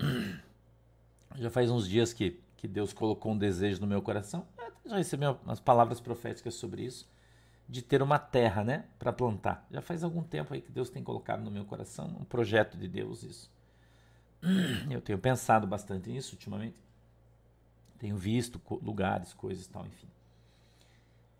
[1.36, 4.48] Já faz uns dias que, que Deus colocou um desejo no meu coração.
[4.84, 7.08] Eu já recebi umas palavras proféticas sobre isso,
[7.68, 9.64] de ter uma terra, né, para plantar.
[9.70, 12.88] Já faz algum tempo aí que Deus tem colocado no meu coração, um projeto de
[12.88, 13.50] Deus isso.
[14.90, 16.82] Eu tenho pensado bastante nisso ultimamente.
[17.98, 20.08] Tenho visto lugares, coisas e tal, enfim.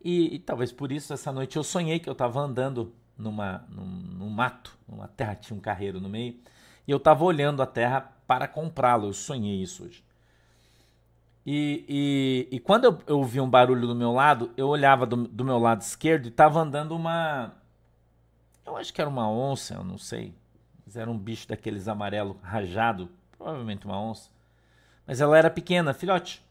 [0.02, 3.86] E, e, talvez por isso essa noite eu sonhei que eu estava andando numa, num,
[3.86, 6.38] num, mato, numa terra, tinha um carreiro no meio,
[6.86, 9.06] e eu estava olhando a terra para comprá-lo.
[9.06, 10.04] Eu sonhei isso hoje.
[11.46, 11.84] E,
[12.50, 15.44] e, e quando eu, eu ouvi um barulho do meu lado, eu olhava do, do
[15.44, 17.54] meu lado esquerdo e estava andando uma.
[18.64, 20.34] Eu acho que era uma onça, eu não sei.
[20.84, 24.30] Mas era um bicho daqueles amarelo rajado, provavelmente uma onça.
[25.06, 26.44] Mas ela era pequena, filhote.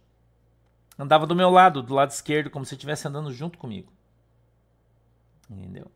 [0.97, 3.91] Andava do meu lado, do lado esquerdo, como se estivesse andando junto comigo.
[5.49, 5.91] Entendeu?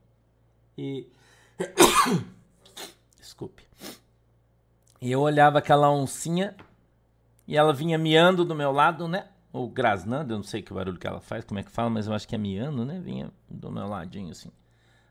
[0.77, 1.07] E.
[3.17, 3.63] Desculpe.
[4.99, 6.55] E eu olhava aquela oncinha
[7.47, 9.27] e ela vinha miando do meu lado, né?
[9.53, 12.07] Ou grasnando, eu não sei que barulho que ela faz, como é que fala, mas
[12.07, 12.99] eu acho que é miando, né?
[12.99, 14.51] Vinha do meu ladinho assim,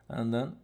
[0.09, 0.57] andando.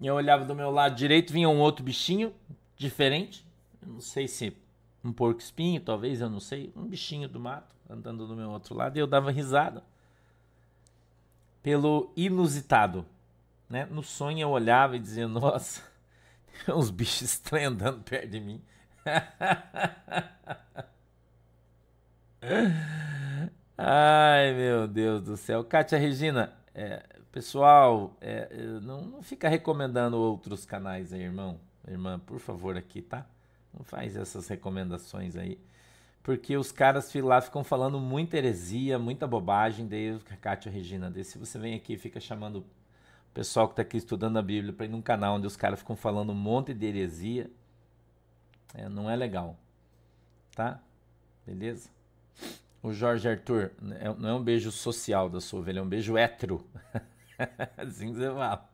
[0.00, 2.34] E eu olhava do meu lado direito, vinha um outro bichinho
[2.76, 3.46] diferente.
[3.80, 4.56] Eu não sei se
[5.04, 6.72] um porco espinho, talvez, eu não sei.
[6.74, 8.96] Um bichinho do mato andando do meu outro lado.
[8.96, 9.84] E eu dava risada.
[11.62, 13.06] Pelo inusitado.
[13.68, 13.86] Né?
[13.86, 15.82] No sonho eu olhava e dizia, nossa,
[16.64, 18.62] tem uns bichos estranhos andando perto de mim.
[23.76, 25.64] Ai, meu Deus do céu.
[25.64, 28.48] Kátia Regina, é, pessoal, é,
[28.82, 31.58] não, não fica recomendando outros canais aí, irmão.
[31.86, 33.26] Irmã, por favor, aqui, tá?
[33.76, 35.58] Não faz essas recomendações aí.
[36.22, 39.86] Porque os caras lá ficam falando muita heresia, muita bobagem.
[39.86, 42.64] Daí a Kátia Regina, daí se você vem aqui e fica chamando o
[43.34, 45.94] pessoal que está aqui estudando a Bíblia para ir num canal onde os caras ficam
[45.94, 47.50] falando um monte de heresia,
[48.72, 49.58] é, não é legal.
[50.54, 50.80] Tá?
[51.46, 51.90] Beleza?
[52.82, 56.16] O Jorge Arthur, é, não é um beijo social da sua ovelha, é um beijo
[56.16, 56.66] hétero.
[57.76, 58.68] assim que você fala.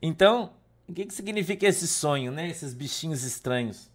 [0.00, 0.52] Então,
[0.88, 2.48] o que, que significa esse sonho, né?
[2.48, 3.90] Esses bichinhos estranhos.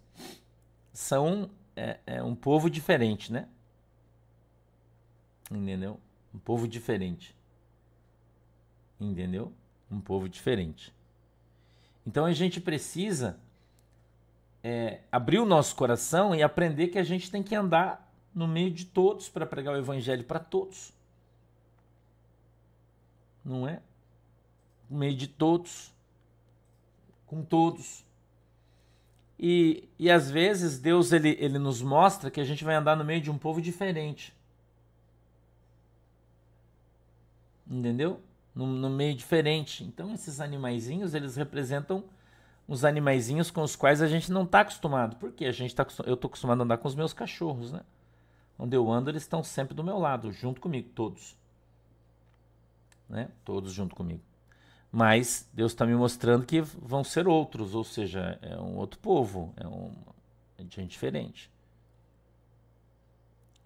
[0.94, 3.48] São é, é um povo diferente, né?
[5.52, 6.00] Entendeu?
[6.34, 7.36] Um povo diferente.
[9.00, 9.54] Entendeu?
[9.92, 10.94] Um povo diferente.
[12.06, 13.40] Então a gente precisa
[14.64, 18.72] é, abrir o nosso coração e aprender que a gente tem que andar no meio
[18.72, 20.94] de todos para pregar o evangelho para todos.
[23.44, 23.82] Não é?
[24.90, 25.94] No meio de todos,
[27.28, 28.04] com todos.
[29.40, 33.06] E, e às vezes Deus ele, ele nos mostra que a gente vai andar no
[33.06, 34.34] meio de um povo diferente.
[37.70, 38.20] Entendeu?
[38.56, 39.84] No, no meio diferente.
[39.84, 42.04] Então esses animaizinhos, eles representam
[42.68, 45.18] os animaizinhos com os quais a gente não está acostumado.
[45.18, 47.82] Porque a gente tá, eu estou acostumado a andar com os meus cachorros, né?
[48.58, 51.38] Onde eu ando, eles estão sempre do meu lado, junto comigo, todos.
[53.08, 53.30] Né?
[53.46, 54.22] Todos junto comigo.
[54.98, 59.54] Mas Deus está me mostrando que vão ser outros, ou seja, é um outro povo,
[59.56, 59.94] é um
[60.58, 61.52] é gente diferente.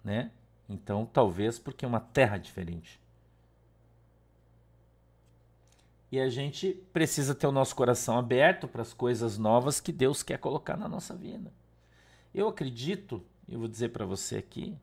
[0.04, 0.30] Né?
[0.68, 3.00] Então, talvez porque é uma terra diferente.
[6.10, 10.22] E a gente precisa ter o nosso coração aberto para as coisas novas que Deus
[10.22, 11.50] quer colocar na nossa vida.
[12.34, 14.76] Eu acredito eu vou dizer para você aqui,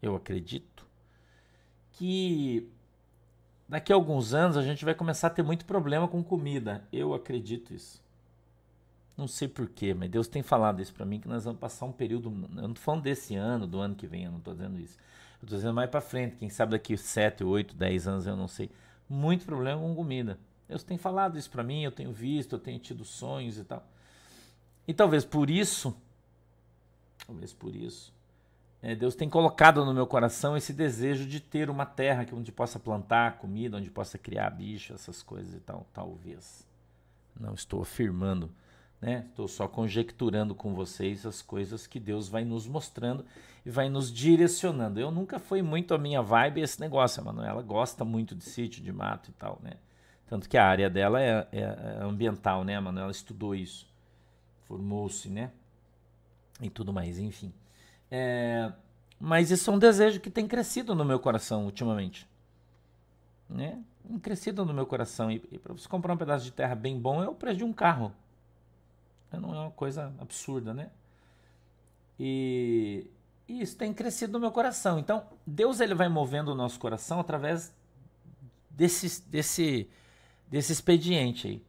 [0.00, 0.86] eu acredito,
[1.92, 2.68] que
[3.68, 6.82] daqui a alguns anos a gente vai começar a ter muito problema com comida.
[6.92, 8.02] Eu acredito isso.
[9.16, 11.92] Não sei porquê, mas Deus tem falado isso para mim, que nós vamos passar um
[11.92, 12.28] período.
[12.56, 14.96] Eu não tô falando desse ano, do ano que vem, eu não tô dizendo isso.
[15.42, 18.48] Eu tô dizendo mais para frente, quem sabe daqui 7, 8, 10 anos, eu não
[18.48, 18.70] sei.
[19.08, 20.38] Muito problema com comida.
[20.68, 23.84] Deus tem falado isso para mim, eu tenho visto, eu tenho tido sonhos e tal.
[24.86, 25.94] E talvez por isso
[27.28, 28.12] talvez por isso.
[28.80, 32.78] É, Deus tem colocado no meu coração esse desejo de ter uma terra onde possa
[32.78, 36.66] plantar comida, onde possa criar bicho, essas coisas e tal, talvez.
[37.38, 38.50] Não estou afirmando,
[39.00, 39.26] né?
[39.28, 43.24] Estou só conjecturando com vocês as coisas que Deus vai nos mostrando
[43.66, 45.00] e vai nos direcionando.
[45.00, 47.20] Eu nunca fui muito a minha vibe esse negócio.
[47.20, 49.72] A Manuela gosta muito de sítio, de mato e tal, né?
[50.28, 52.76] Tanto que a área dela é, é, é ambiental, né?
[52.76, 53.88] A Manuela estudou isso,
[54.66, 55.50] formou-se, né?
[56.60, 57.52] e tudo mais, enfim.
[58.10, 58.72] É,
[59.20, 62.26] Mas isso é um desejo que tem crescido no meu coração ultimamente.
[63.48, 63.82] Né?
[64.06, 65.30] Tem crescido no meu coração.
[65.30, 67.64] E, e para você comprar um pedaço de terra bem bom é o preço de
[67.64, 68.12] um carro.
[69.32, 70.90] Não é uma coisa absurda, né?
[72.18, 73.06] E,
[73.46, 74.98] e isso tem crescido no meu coração.
[74.98, 77.72] Então, Deus ele vai movendo o nosso coração através
[78.70, 79.88] desse, desse,
[80.48, 81.67] desse expediente aí.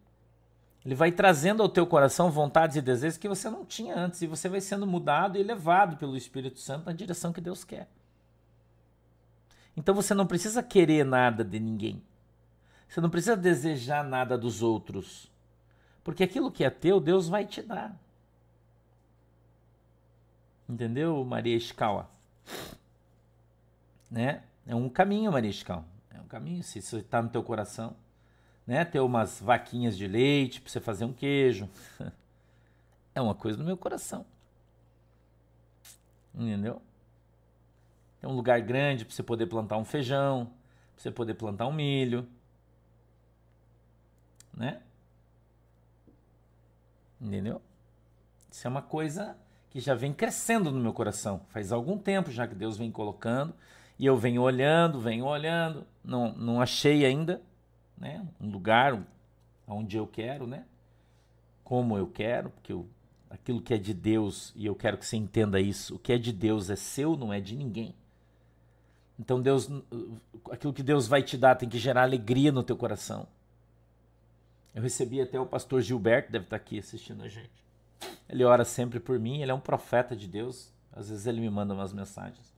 [0.86, 4.22] Ele vai trazendo ao teu coração vontades e desejos que você não tinha antes.
[4.22, 7.88] E você vai sendo mudado e levado pelo Espírito Santo na direção que Deus quer.
[9.76, 12.02] Então você não precisa querer nada de ninguém.
[12.88, 15.30] Você não precisa desejar nada dos outros.
[16.04, 17.96] Porque aquilo que é teu, Deus vai te dar.
[20.68, 22.10] Entendeu, Maria Escala?
[24.10, 24.44] Né?
[24.66, 25.86] É um caminho, Maria Escala.
[26.10, 27.96] É um caminho, se isso está no teu coração
[28.70, 28.86] né?
[28.86, 31.68] Ter umas vaquinhas de leite para você fazer um queijo.
[33.16, 34.24] É uma coisa no meu coração.
[36.34, 36.80] Entendeu?
[38.22, 40.46] É um lugar grande para você poder plantar um feijão,
[40.94, 42.26] para você poder plantar um milho,
[44.54, 44.80] né?
[47.20, 47.62] Entendeu?
[48.50, 49.36] Isso é uma coisa
[49.72, 51.42] que já vem crescendo no meu coração.
[51.50, 53.54] Faz algum tempo já que Deus vem colocando
[53.98, 57.42] e eu venho olhando, venho olhando, não, não achei ainda,
[58.00, 58.26] né?
[58.40, 59.06] Um lugar
[59.68, 60.66] onde eu quero, né?
[61.64, 62.88] Como eu quero, porque eu,
[63.30, 66.18] aquilo que é de Deus, e eu quero que você entenda isso, o que é
[66.18, 67.94] de Deus é seu, não é de ninguém.
[69.20, 69.70] Então Deus,
[70.50, 73.28] aquilo que Deus vai te dar tem que gerar alegria no teu coração.
[74.74, 77.52] Eu recebi até o pastor Gilberto, deve estar aqui assistindo a gente.
[78.30, 80.72] Ele ora sempre por mim, ele é um profeta de Deus.
[80.94, 82.56] Às vezes ele me manda umas mensagens.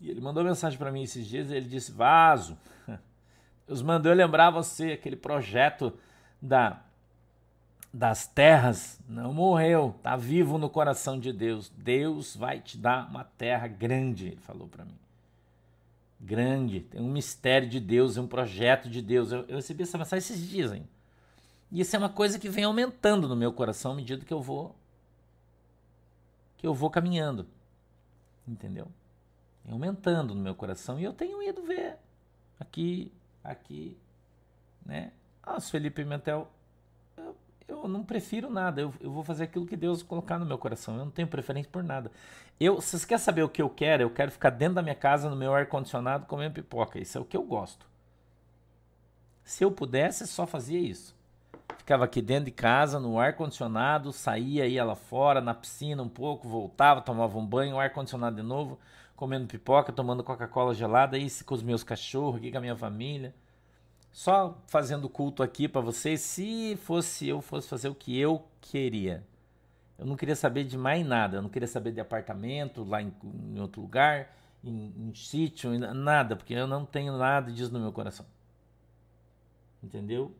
[0.00, 2.58] E ele mandou mensagem para mim esses dias, e ele disse: "Vaso,
[3.72, 5.94] Deus mandou eu lembrar você, aquele projeto
[6.40, 6.82] da,
[7.90, 11.72] das terras não morreu, está vivo no coração de Deus.
[11.74, 14.98] Deus vai te dar uma terra grande, ele falou para mim.
[16.20, 19.32] Grande, tem um mistério de Deus, um projeto de Deus.
[19.32, 20.86] Eu, eu recebi essa mensagem esses dias hein?
[21.70, 24.42] E isso é uma coisa que vem aumentando no meu coração à medida que eu
[24.42, 24.76] vou
[26.58, 27.46] que eu vou caminhando.
[28.46, 28.86] Entendeu?
[29.66, 31.96] É aumentando no meu coração e eu tenho ido ver
[32.60, 33.10] aqui
[33.42, 33.96] aqui,
[34.84, 35.12] né?
[35.42, 36.48] Ah, Felipe Pimentel,
[37.16, 40.58] eu, eu não prefiro nada, eu, eu vou fazer aquilo que Deus colocar no meu
[40.58, 42.10] coração, eu não tenho preferência por nada.
[42.60, 44.94] Eu, se você quer saber o que eu quero, eu quero ficar dentro da minha
[44.94, 47.86] casa, no meu ar-condicionado, comendo pipoca, isso é o que eu gosto.
[49.44, 51.14] Se eu pudesse, só fazia isso.
[51.78, 56.48] Ficava aqui dentro de casa, no ar-condicionado, saía, ia lá fora, na piscina um pouco,
[56.48, 58.78] voltava, tomava um banho, ar-condicionado de novo,
[59.16, 63.34] comendo pipoca, tomando Coca-Cola gelada, isso com os meus cachorros, aqui com a minha família.
[64.10, 69.26] Só fazendo culto aqui para vocês, se fosse eu fosse fazer o que eu queria.
[69.98, 73.12] Eu não queria saber de mais nada, eu não queria saber de apartamento lá em,
[73.24, 77.92] em outro lugar, em, em sítio, nada, porque eu não tenho nada disso no meu
[77.92, 78.26] coração.
[79.82, 80.34] Entendeu?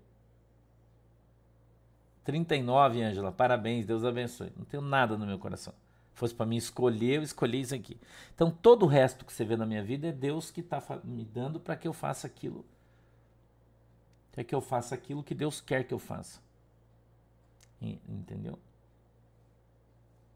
[2.25, 4.53] 39, Ângela, parabéns, Deus abençoe.
[4.57, 5.75] Não tenho nada no meu coração
[6.15, 7.99] fosse para mim escolher, eu escolhi isso aqui.
[8.35, 11.25] Então todo o resto que você vê na minha vida é Deus que está me
[11.25, 12.65] dando para que eu faça aquilo.
[14.31, 16.41] Para que eu faça aquilo que Deus quer que eu faça.
[17.81, 18.59] Entendeu?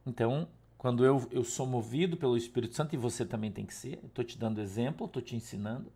[0.04, 4.00] Então, quando eu, eu sou movido pelo Espírito Santo, e você também tem que ser,
[4.04, 5.90] estou te dando exemplo, estou te ensinando.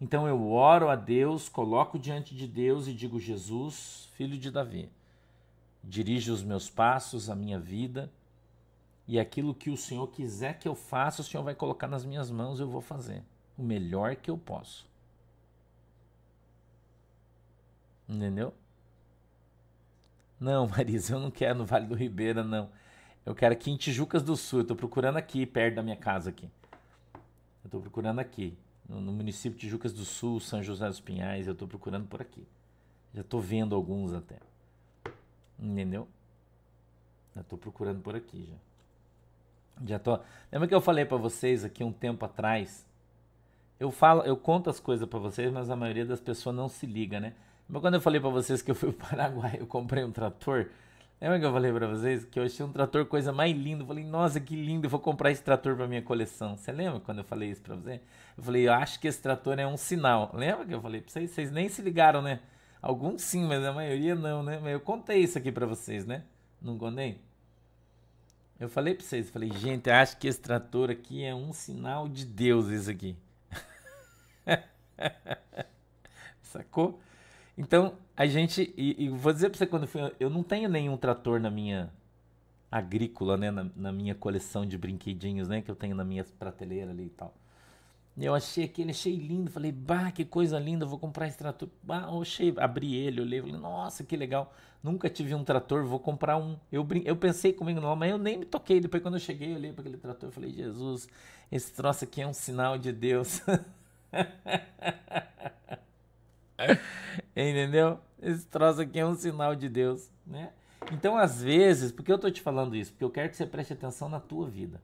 [0.00, 4.88] Então eu oro a Deus, coloco diante de Deus e digo: Jesus, filho de Davi,
[5.82, 8.10] dirige os meus passos, a minha vida
[9.08, 12.30] e aquilo que o Senhor quiser que eu faça, o Senhor vai colocar nas minhas
[12.30, 13.24] mãos, eu vou fazer
[13.56, 14.86] o melhor que eu posso.
[18.06, 18.52] Entendeu?
[20.38, 22.70] Não, Marisa, eu não quero no Vale do Ribeira, não.
[23.24, 24.60] Eu quero aqui em Tijucas do Sul.
[24.60, 26.48] Eu estou procurando aqui, perto da minha casa aqui.
[27.64, 31.46] Eu estou procurando aqui, no, no, município de Tijucas do Sul, São José dos Pinhais.
[31.46, 32.46] Eu estou procurando por aqui.
[33.14, 34.38] Já estou vendo alguns até.
[35.58, 36.06] Entendeu?
[37.34, 38.67] Já estou procurando por aqui já.
[39.86, 40.18] Já tô.
[40.50, 42.86] Lembra que eu falei para vocês aqui um tempo atrás?
[43.78, 46.84] Eu falo, eu conto as coisas para vocês, mas a maioria das pessoas não se
[46.86, 47.34] liga, né?
[47.68, 50.10] Mas quando eu falei para vocês que eu fui para o Paraguai, eu comprei um
[50.10, 50.66] trator.
[51.20, 53.82] Lembra que eu falei para vocês que eu achei um trator coisa mais linda?
[53.82, 56.56] Eu falei, nossa, que lindo, eu vou comprar esse trator para minha coleção.
[56.56, 58.00] Você lembra quando eu falei isso para você?
[58.36, 60.30] Eu falei, eu acho que esse trator é um sinal.
[60.32, 61.30] Lembra que eu falei para vocês?
[61.30, 62.40] Vocês nem se ligaram, né?
[62.80, 64.60] Alguns sim, mas a maioria não, né?
[64.62, 66.22] Mas eu contei isso aqui para vocês, né?
[66.62, 67.20] Não contei?
[68.58, 72.24] Eu falei para vocês, falei, gente, acho que esse trator aqui é um sinal de
[72.26, 73.16] Deus, isso aqui.
[76.42, 76.98] Sacou?
[77.56, 78.74] Então, a gente.
[78.76, 81.88] E, e vou dizer para você quando eu, eu não tenho nenhum trator na minha
[82.70, 86.90] agrícola, né, na, na, minha coleção de brinquedinhos, né, que eu tenho na minha prateleira
[86.90, 87.32] ali e tal.
[88.20, 91.68] Eu achei aquele, achei lindo, falei, bah, que coisa linda, vou comprar esse trator.
[91.82, 94.52] Bah, achei, abri ele, olhei, falei, nossa, que legal.
[94.82, 96.56] Nunca tive um trator, vou comprar um.
[96.70, 98.80] Eu, eu pensei comigo, não, mas eu nem me toquei.
[98.80, 101.08] Depois, quando eu cheguei, olhei para aquele trator, eu falei, Jesus,
[101.50, 103.40] esse troço aqui é um sinal de Deus.
[107.36, 108.00] Entendeu?
[108.20, 110.52] Esse troço aqui é um sinal de Deus, né?
[110.92, 112.90] Então, às vezes, por que eu estou te falando isso?
[112.92, 114.80] Porque eu quero que você preste atenção na tua vida.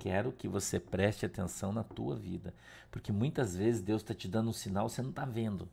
[0.00, 2.54] Quero que você preste atenção na tua vida.
[2.90, 5.68] Porque muitas vezes Deus está te dando um sinal que você não está vendo.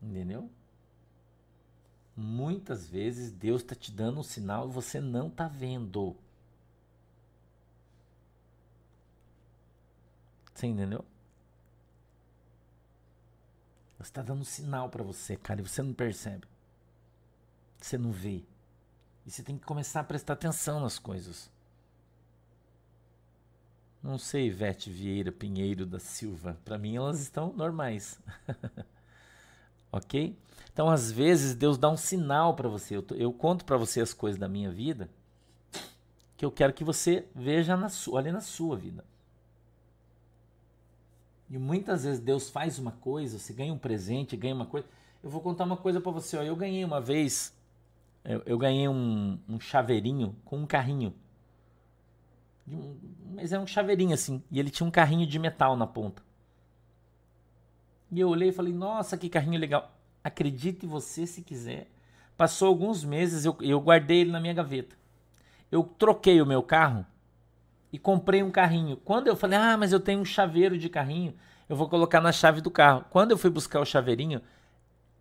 [0.00, 0.48] Entendeu?
[2.16, 6.16] Muitas vezes Deus está te dando um sinal e você não está vendo.
[10.54, 11.04] Você entendeu?
[13.98, 16.46] Você está dando um sinal para você, cara, e você não percebe.
[17.80, 18.44] Você não vê.
[19.28, 21.50] E você tem que começar a prestar atenção nas coisas.
[24.02, 26.58] Não sei, Ivete Vieira Pinheiro da Silva.
[26.64, 28.18] Para mim, elas estão normais.
[29.92, 30.34] ok?
[30.72, 32.96] Então, às vezes, Deus dá um sinal para você.
[32.96, 35.10] Eu, eu conto para você as coisas da minha vida
[36.34, 39.04] que eu quero que você veja na sua, olhe na sua vida.
[41.50, 44.86] E muitas vezes Deus faz uma coisa, você ganha um presente, ganha uma coisa.
[45.22, 46.38] Eu vou contar uma coisa para você.
[46.38, 46.42] Ó.
[46.42, 47.52] Eu ganhei uma vez,
[48.28, 51.14] eu, eu ganhei um, um, chaveirinho com um carrinho.
[53.34, 54.42] mas é um chaveirinho assim.
[54.50, 56.22] E ele tinha um carrinho de metal na ponta.
[58.12, 59.90] E eu olhei e falei, nossa, que carrinho legal.
[60.22, 61.90] Acredite você se quiser.
[62.36, 64.94] Passou alguns meses, eu, eu guardei ele na minha gaveta.
[65.72, 67.06] Eu troquei o meu carro
[67.90, 68.98] e comprei um carrinho.
[68.98, 71.32] Quando eu falei, ah, mas eu tenho um chaveiro de carrinho,
[71.66, 73.06] eu vou colocar na chave do carro.
[73.08, 74.42] Quando eu fui buscar o chaveirinho,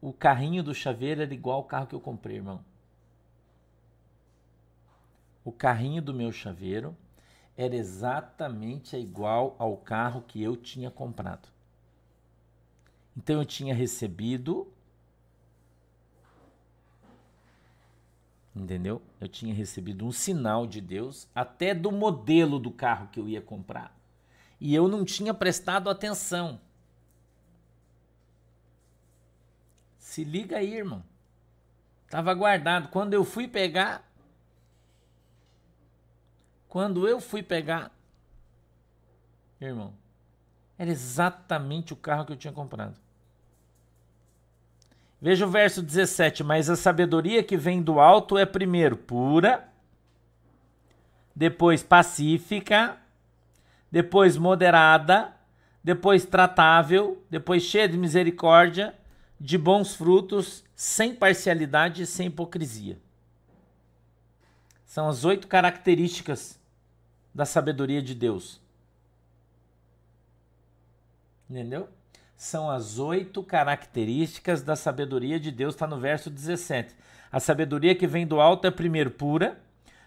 [0.02, 2.60] o carrinho do chaveiro era igual ao carro que eu comprei, irmão.
[5.48, 6.94] O carrinho do meu chaveiro
[7.56, 11.48] era exatamente igual ao carro que eu tinha comprado.
[13.16, 14.68] Então eu tinha recebido
[18.54, 19.02] Entendeu?
[19.22, 23.42] Eu tinha recebido um sinal de Deus, até do modelo do carro que eu ia
[23.42, 23.98] comprar.
[24.60, 26.60] E eu não tinha prestado atenção.
[29.98, 31.02] Se liga aí, irmão.
[32.10, 32.90] Tava guardado.
[32.90, 34.07] Quando eu fui pegar.
[36.68, 37.92] Quando eu fui pegar.
[39.60, 39.94] Irmão.
[40.78, 42.96] Era exatamente o carro que eu tinha comprado.
[45.20, 46.44] Veja o verso 17.
[46.44, 49.68] Mas a sabedoria que vem do alto é primeiro pura,
[51.36, 52.98] depois pacífica,
[53.92, 55.34] depois moderada,
[55.84, 58.94] depois tratável, depois cheia de misericórdia,
[59.40, 63.00] de bons frutos, sem parcialidade e sem hipocrisia.
[64.98, 66.60] São as oito características
[67.32, 68.60] da sabedoria de Deus.
[71.48, 71.88] Entendeu?
[72.36, 76.96] são as oito características da sabedoria de Deus, está no verso 17.
[77.32, 79.60] A sabedoria que vem do alto é, primeiro, pura,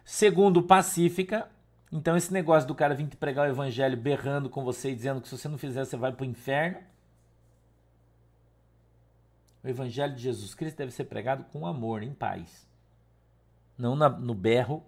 [0.04, 1.48] segundo, pacífica.
[1.92, 5.20] Então, esse negócio do cara vir te pregar o evangelho berrando com você e dizendo
[5.20, 6.78] que se você não fizer, você vai para o inferno.
[9.62, 12.69] O evangelho de Jesus Cristo deve ser pregado com amor, em paz.
[13.80, 14.84] Não na, no berro,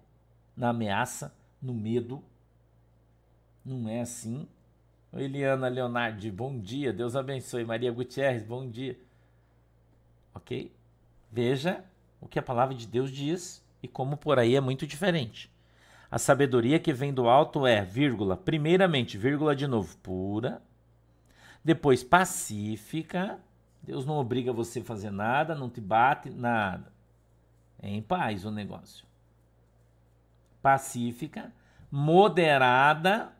[0.55, 2.23] na ameaça, no medo.
[3.65, 4.47] Não é assim.
[5.11, 6.93] Eliana Leonardi, bom dia.
[6.93, 7.65] Deus abençoe.
[7.65, 8.95] Maria Gutierrez, bom dia.
[10.31, 10.71] Ok?
[11.31, 11.83] Veja
[12.21, 15.51] o que a palavra de Deus diz e como por aí é muito diferente.
[16.11, 20.61] A sabedoria que vem do alto é, vírgula, primeiramente, vírgula de novo, pura,
[21.65, 23.39] depois pacífica.
[23.81, 26.92] Deus não obriga você a fazer nada, não te bate, nada.
[27.83, 29.05] É em paz o negócio.
[30.61, 31.51] Pacífica,
[31.91, 33.33] moderada,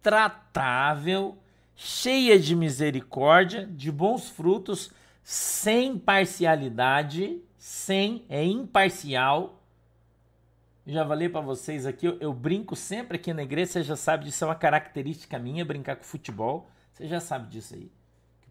[0.00, 1.36] tratável,
[1.74, 4.92] cheia de misericórdia, de bons frutos,
[5.24, 9.60] sem parcialidade, sem é imparcial.
[10.86, 14.26] Já falei para vocês aqui, eu, eu, brinco sempre aqui na igreja, você já sabe
[14.26, 16.70] disso, é uma característica minha, brincar com futebol.
[16.92, 17.90] Você já sabe disso aí.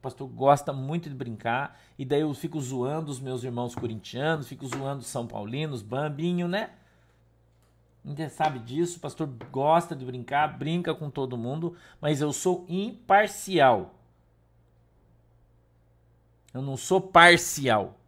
[0.07, 4.65] Pastor gosta muito de brincar, e daí eu fico zoando os meus irmãos corintianos, fico
[4.65, 6.69] zoando os São Paulinos, Bambinho, né?
[8.05, 12.65] Você sabe disso, o pastor gosta de brincar, brinca com todo mundo, mas eu sou
[12.69, 13.95] imparcial.
[16.53, 17.99] Eu não sou parcial.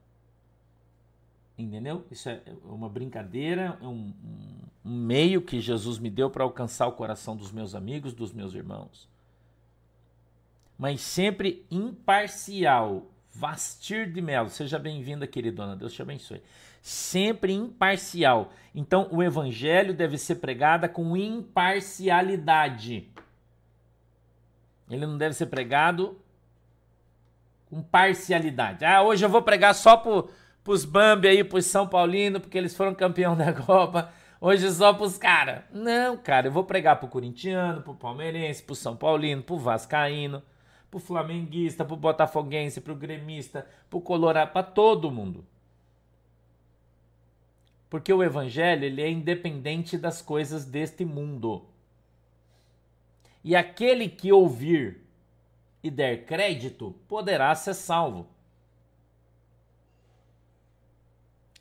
[1.57, 2.05] Entendeu?
[2.09, 4.13] Isso é uma brincadeira, é um,
[4.85, 8.53] um meio que Jesus me deu para alcançar o coração dos meus amigos, dos meus
[8.53, 9.09] irmãos.
[10.80, 15.75] Mas sempre imparcial, Vastir de Melo, seja bem-vinda, queridona.
[15.75, 16.41] Deus te abençoe.
[16.82, 18.53] Sempre imparcial.
[18.73, 23.11] Então, o evangelho deve ser pregado com imparcialidade.
[24.89, 26.17] Ele não deve ser pregado
[27.69, 28.86] com parcialidade.
[28.86, 30.23] Ah, hoje eu vou pregar só para
[30.65, 34.11] os Bambi aí, os São Paulino, porque eles foram campeão da Copa.
[34.39, 35.63] Hoje só pros caras.
[35.73, 40.41] Não, cara, eu vou pregar pro corintiano, pro palmeirense, pro São Paulino, pro vascaíno,
[40.89, 45.45] pro flamenguista, pro botafoguense, pro gremista, pro colorado, para todo mundo.
[47.89, 51.65] Porque o evangelho, ele é independente das coisas deste mundo.
[53.43, 55.01] E aquele que ouvir
[55.81, 58.27] e der crédito poderá ser salvo.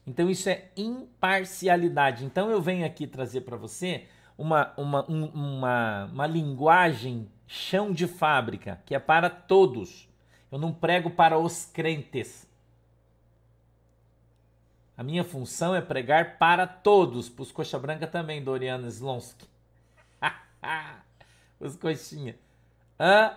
[0.07, 2.24] Então isso é imparcialidade.
[2.24, 4.07] Então eu venho aqui trazer para você
[4.37, 10.07] uma, uma, um, uma, uma linguagem chão de fábrica, que é para todos.
[10.53, 12.47] Eu não prego para os crentes.
[14.97, 19.47] A minha função é pregar para todos, para os coxa branca também, Doriano Slonsky.
[21.59, 22.37] os coxinha.
[23.01, 23.37] Hã?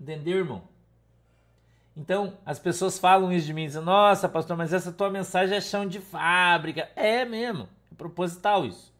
[0.00, 0.68] Entendeu, irmão?
[1.96, 5.60] Então, as pessoas falam isso de mim, dizem, nossa, pastor, mas essa tua mensagem é
[5.60, 6.90] chão de fábrica.
[6.94, 8.91] É mesmo, é proposital isso.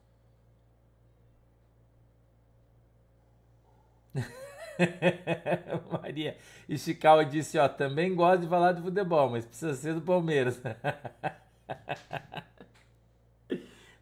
[5.91, 6.37] Maria
[6.69, 10.61] Ishikawa disse, ó, também gosto de falar de futebol, mas precisa ser do Palmeiras.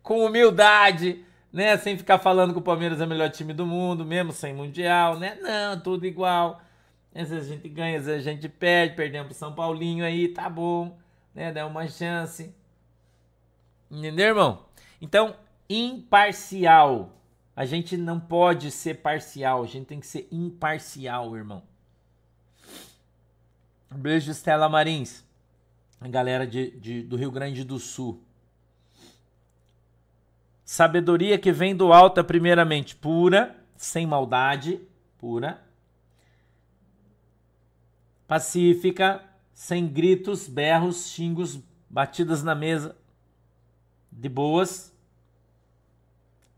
[0.03, 1.77] Com humildade, né?
[1.77, 5.19] Sem ficar falando que o Palmeiras é o melhor time do mundo, mesmo sem mundial,
[5.19, 5.39] né?
[5.41, 6.61] Não, tudo igual.
[7.15, 10.29] Às vezes a gente ganha, às vezes a gente perde, perdemos pro São Paulinho aí,
[10.29, 10.97] tá bom,
[11.35, 11.53] né?
[11.53, 12.55] Dá uma chance.
[13.91, 14.65] Entendeu, irmão?
[15.01, 15.35] Então,
[15.69, 17.20] imparcial.
[17.55, 21.63] A gente não pode ser parcial, a gente tem que ser imparcial, irmão.
[23.91, 25.25] Beijo, Estela Marins.
[26.01, 28.23] A galera de, de, do Rio Grande do Sul.
[30.65, 34.81] Sabedoria que vem do alto é primeiramente pura, sem maldade,
[35.19, 35.61] pura
[38.31, 42.97] pacífica, sem gritos, berros, xingos, batidas na mesa,
[44.13, 44.90] de boas,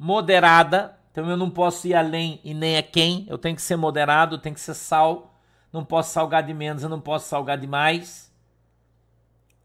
[0.03, 0.99] moderada.
[1.11, 3.25] Então eu não posso ir além e nem a quem.
[3.29, 5.39] Eu tenho que ser moderado, tem que ser sal.
[5.73, 8.31] Não posso salgar de menos, eu não posso salgar de mais.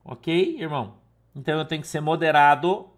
[0.06, 0.98] Ok, irmão?
[1.36, 2.90] Então eu tenho que ser moderado,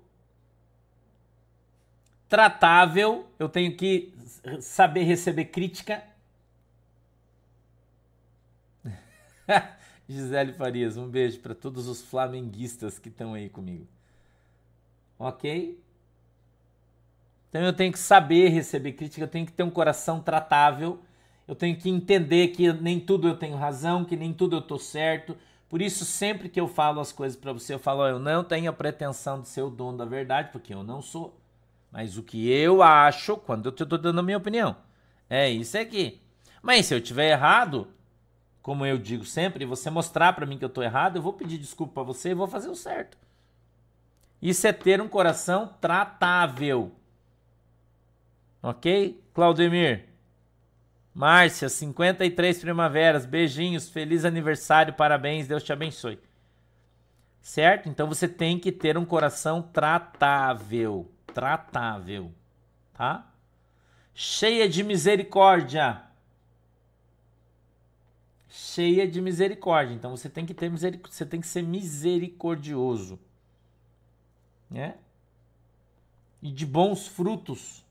[2.27, 3.27] tratável.
[3.39, 4.13] Eu tenho que
[4.59, 6.03] saber receber crítica
[10.07, 13.87] Gisele Farias, um beijo para todos os flamenguistas que estão aí comigo.
[15.17, 15.79] Ok?
[17.49, 20.99] Então eu tenho que saber receber crítica, eu tenho que ter um coração tratável,
[21.47, 24.77] eu tenho que entender que nem tudo eu tenho razão, que nem tudo eu tô
[24.77, 25.35] certo.
[25.67, 28.69] Por isso, sempre que eu falo as coisas para você, eu falo: eu não tenho
[28.69, 31.39] a pretensão de ser o dono da verdade, porque eu não sou.
[31.91, 34.75] Mas o que eu acho, quando eu estou dando a minha opinião,
[35.29, 36.21] é isso aqui.
[36.61, 37.87] Mas se eu tiver errado,
[38.61, 41.57] como eu digo sempre, você mostrar para mim que eu estou errado, eu vou pedir
[41.57, 43.17] desculpa para você e vou fazer o certo.
[44.41, 46.91] Isso é ter um coração tratável.
[48.61, 49.21] Ok?
[49.33, 50.05] Claudemir.
[51.13, 53.25] Márcia, 53 primaveras.
[53.25, 56.19] Beijinhos, feliz aniversário, parabéns, Deus te abençoe.
[57.41, 57.89] Certo?
[57.89, 61.11] Então você tem que ter um coração tratável.
[61.33, 62.31] Tratável.
[62.93, 63.31] Tá?
[64.13, 66.09] Cheia de misericórdia
[68.49, 69.93] cheia de misericórdia.
[69.93, 73.19] Então você tem que ter misericórdia, você tem que ser misericordioso,
[74.69, 74.97] né?
[76.41, 77.85] E de bons frutos.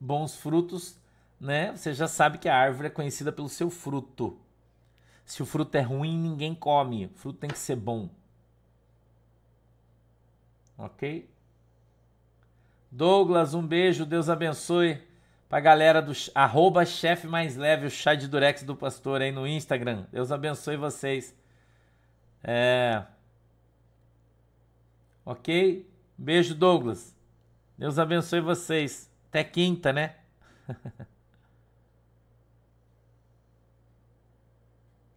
[0.00, 0.98] Bons frutos,
[1.40, 1.74] né?
[1.76, 4.38] Você já sabe que a árvore é conhecida pelo seu fruto.
[5.24, 7.06] Se o fruto é ruim, ninguém come.
[7.06, 8.08] O fruto tem que ser bom.
[10.76, 11.28] Ok?
[12.90, 15.02] Douglas, um beijo, Deus abençoe
[15.48, 19.46] pra galera do arroba chefe mais leve, o chá de durex do pastor aí no
[19.46, 20.06] Instagram.
[20.12, 21.34] Deus abençoe vocês.
[22.42, 23.02] É...
[25.24, 25.86] Ok?
[26.16, 27.14] Beijo, Douglas.
[27.76, 29.07] Deus abençoe vocês.
[29.28, 30.14] Até quinta, né?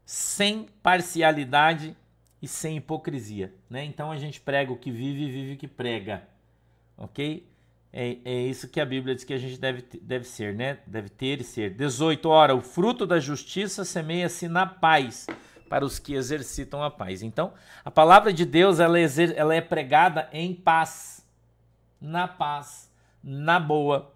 [0.05, 1.95] sem parcialidade
[2.41, 3.86] e sem hipocrisia, né?
[3.86, 6.28] Então a gente prega o que vive e vive o que prega,
[6.97, 7.47] ok?
[7.93, 10.80] É, é isso que a Bíblia diz que a gente deve, deve ser, né?
[10.86, 11.70] Deve ter e ser.
[11.72, 12.28] 18.
[12.28, 15.28] Ora, o fruto da justiça semeia-se na paz
[15.70, 17.24] para os que exercitam a paz.
[17.24, 17.53] Então,
[17.86, 21.26] a palavra de Deus ela, exer, ela é pregada em paz,
[22.01, 22.90] na paz,
[23.24, 24.13] na boa.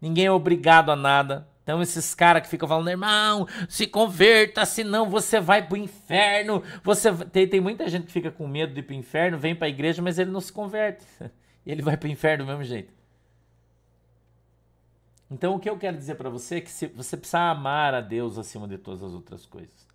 [0.00, 1.48] Ninguém é obrigado a nada.
[1.62, 6.62] Então, esses caras que ficam falando, irmão, se converta, senão você vai pro inferno.
[6.82, 9.68] Você tem, tem muita gente que fica com medo de ir pro inferno, vem pra
[9.68, 11.04] igreja, mas ele não se converte.
[11.64, 12.92] Ele vai pro inferno do mesmo jeito.
[15.30, 18.36] Então, o que eu quero dizer para você é que você precisa amar a Deus
[18.36, 19.86] acima de todas as outras coisas.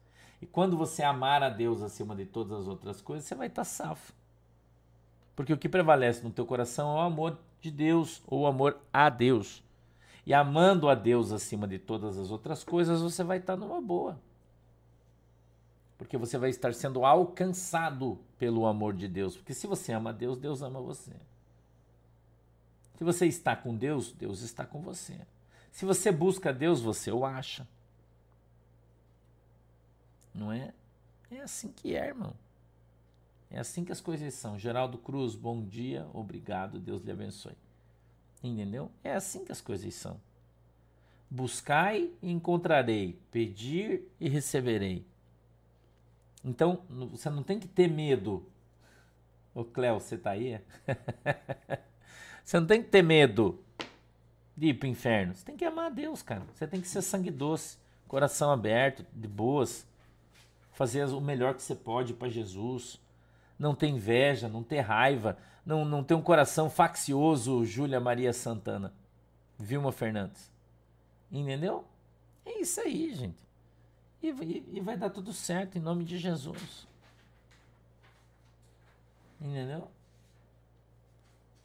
[0.41, 3.64] E quando você amar a Deus acima de todas as outras coisas, você vai estar
[3.64, 4.14] tá safo.
[5.38, 8.79] Porque o que prevalece no teu coração é o amor de Deus ou o amor
[8.91, 9.63] a Deus.
[10.25, 14.19] E amando a Deus acima de todas as outras coisas, você vai estar numa boa.
[15.95, 19.38] Porque você vai estar sendo alcançado pelo amor de Deus.
[19.38, 21.13] Porque se você ama Deus, Deus ama você.
[22.97, 25.19] Se você está com Deus, Deus está com você.
[25.71, 27.67] Se você busca Deus, você o acha.
[30.33, 30.73] Não é?
[31.29, 32.33] É assim que é, irmão.
[33.50, 34.60] É assim que as coisas são.
[34.60, 37.56] Geraldo Cruz, bom dia, obrigado, Deus lhe abençoe.
[38.43, 38.91] Entendeu?
[39.04, 40.20] É assim que as coisas são.
[41.30, 45.06] Buscai e encontrarei, pedir e receberei.
[46.43, 48.45] Então, você não tem que ter medo.
[49.54, 50.62] Ô Cléo, você tá aí?
[52.43, 53.60] você não tem que ter medo
[54.56, 55.34] de ir pro inferno.
[55.34, 56.43] Você tem que amar a Deus, cara.
[56.54, 57.78] Você tem que ser sangue doce,
[58.08, 59.86] coração aberto, de boas.
[60.74, 63.00] Fazer o melhor que você pode para Jesus
[63.58, 68.93] não ter inveja, não ter raiva, não, não ter um coração faccioso, Júlia Maria Santana,
[69.58, 70.51] Vilma Fernandes.
[71.32, 71.86] Entendeu?
[72.45, 73.45] É isso aí, gente.
[74.22, 76.88] E, e, e vai dar tudo certo em nome de Jesus.
[79.39, 79.89] Entendeu?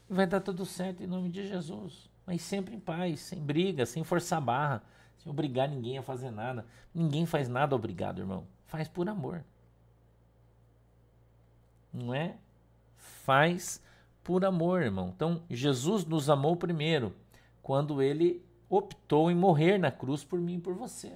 [0.09, 2.11] Vai dar tudo certo em nome de Jesus.
[2.27, 4.83] Mas sempre em paz, sem briga, sem forçar barra,
[5.19, 6.67] sem obrigar ninguém a fazer nada.
[6.95, 8.47] Ninguém faz nada obrigado, irmão.
[8.67, 9.45] Faz por amor
[11.93, 12.37] não é?
[12.97, 13.83] Faz
[14.23, 15.13] por amor, irmão.
[15.15, 17.15] Então, Jesus nos amou primeiro,
[17.63, 21.13] quando ele optou em morrer na cruz por mim e por você.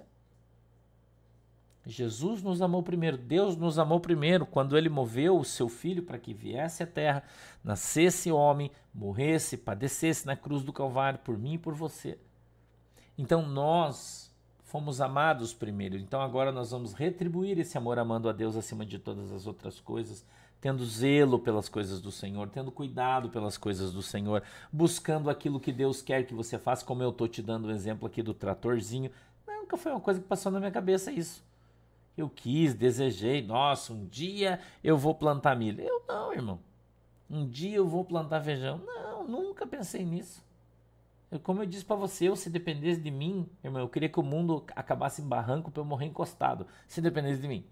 [1.86, 6.18] Jesus nos amou primeiro, Deus nos amou primeiro, quando ele moveu o seu filho para
[6.18, 7.22] que viesse à terra,
[7.62, 12.18] nascesse homem, morresse, padecesse na cruz do Calvário por mim e por você.
[13.16, 18.56] Então nós fomos amados primeiro, então agora nós vamos retribuir esse amor amando a Deus
[18.56, 20.26] acima de todas as outras coisas,
[20.60, 24.42] tendo zelo pelas coisas do Senhor, tendo cuidado pelas coisas do Senhor,
[24.72, 27.72] buscando aquilo que Deus quer que você faça, como eu estou te dando o um
[27.72, 29.10] exemplo aqui do tratorzinho.
[29.46, 31.44] Nunca foi uma coisa que passou na minha cabeça isso.
[32.16, 35.82] Eu quis, desejei, nossa, um dia eu vou plantar milho.
[35.82, 36.58] Eu não, irmão.
[37.28, 38.80] Um dia eu vou plantar feijão.
[38.86, 40.42] Não, nunca pensei nisso.
[41.30, 44.20] Eu, como eu disse para você, eu, se dependesse de mim, irmão, eu queria que
[44.20, 46.66] o mundo acabasse em barranco para eu morrer encostado.
[46.86, 47.64] Se dependesse de mim.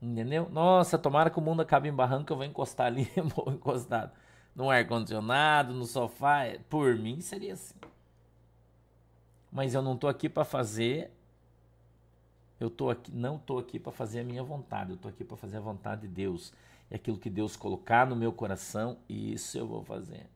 [0.00, 0.48] Entendeu?
[0.50, 4.12] Nossa, tomara que o mundo acabe em barranco, eu vou encostar ali, vou encostado
[4.56, 6.44] no ar-condicionado, no sofá.
[6.70, 7.74] Por mim seria assim.
[9.52, 11.12] Mas eu não tô aqui para fazer.
[12.58, 15.36] Eu tô aqui, não tô aqui para fazer a minha vontade, eu tô aqui para
[15.36, 16.54] fazer a vontade de Deus.
[16.90, 20.26] E aquilo que Deus colocar no meu coração, isso eu vou fazer.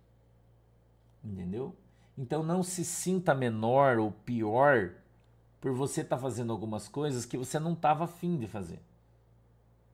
[1.24, 1.74] Entendeu?
[2.18, 4.90] Então não se sinta menor ou pior
[5.60, 8.80] por você estar tá fazendo algumas coisas que você não estava afim de fazer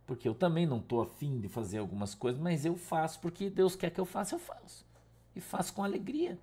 [0.06, 3.74] porque eu também não estou afim de fazer algumas coisas, mas eu faço porque Deus
[3.74, 4.86] quer que eu faça, eu faço.
[5.34, 6.38] E faço com alegria.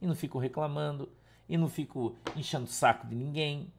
[0.00, 1.08] E não fico reclamando,
[1.48, 3.72] e não fico enchendo o saco de ninguém.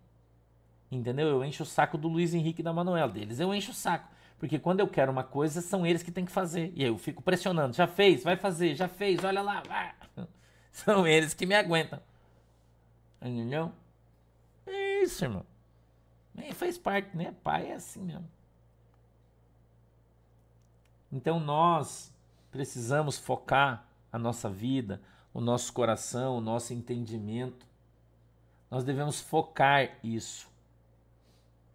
[0.91, 1.27] Entendeu?
[1.27, 3.39] Eu encho o saco do Luiz Henrique e da Manuel deles.
[3.39, 4.09] Eu encho o saco.
[4.37, 6.73] Porque quando eu quero uma coisa, são eles que têm que fazer.
[6.75, 7.75] E aí eu fico pressionando.
[7.75, 9.61] Já fez, vai fazer, já fez, olha lá.
[9.67, 9.93] Vai.
[10.71, 11.99] São eles que me aguentam.
[13.21, 13.71] Entendeu?
[14.65, 15.45] É isso, irmão.
[16.35, 17.35] E faz parte, né?
[17.43, 18.27] Pai é assim mesmo.
[21.11, 22.13] Então nós
[22.51, 25.01] precisamos focar a nossa vida,
[25.33, 27.65] o nosso coração, o nosso entendimento.
[28.69, 30.49] Nós devemos focar isso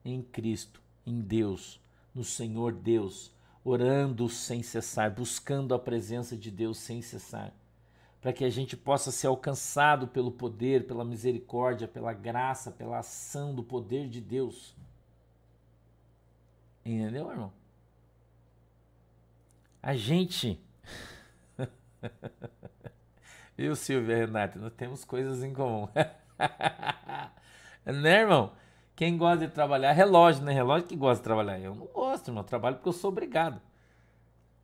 [0.04, 1.80] em Cristo, em Deus,
[2.14, 3.32] no Senhor Deus,
[3.64, 7.52] orando sem cessar, buscando a presença de Deus sem cessar,
[8.20, 13.54] para que a gente possa ser alcançado pelo poder, pela misericórdia, pela graça, pela ação
[13.54, 14.74] do poder de Deus.
[16.84, 17.52] Entendeu, irmão?
[19.86, 20.60] A gente.
[23.56, 25.86] Eu, Silvia Renata, nós temos coisas em comum.
[27.86, 28.50] né, irmão?
[28.96, 30.52] Quem gosta de trabalhar, relógio, né?
[30.52, 31.60] Relógio que gosta de trabalhar.
[31.60, 32.42] Eu não gosto, irmão.
[32.42, 33.60] Eu trabalho porque eu sou obrigado.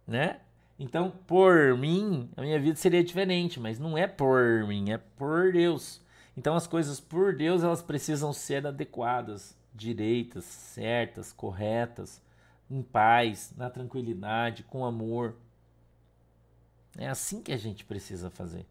[0.08, 0.40] Né?
[0.76, 5.52] Então, por mim, a minha vida seria diferente, mas não é por mim, é por
[5.52, 6.02] Deus.
[6.36, 12.20] Então, as coisas por Deus, elas precisam ser adequadas, direitas, certas, corretas
[12.72, 15.36] em paz, na tranquilidade, com amor.
[16.96, 18.66] É assim que a gente precisa fazer.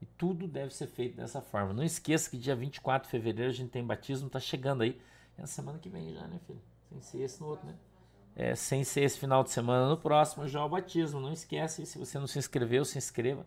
[0.00, 1.72] E tudo deve ser feito dessa forma.
[1.72, 5.00] Não esqueça que dia 24 de fevereiro a gente tem batismo, tá chegando aí.
[5.36, 6.60] É na semana que vem já, né, filho?
[6.88, 7.74] Sem ser esse no outro, né?
[8.36, 11.18] É, sem ser esse final de semana, no próximo já é o batismo.
[11.18, 13.44] Não esquece, se você não se inscreveu, se inscreva.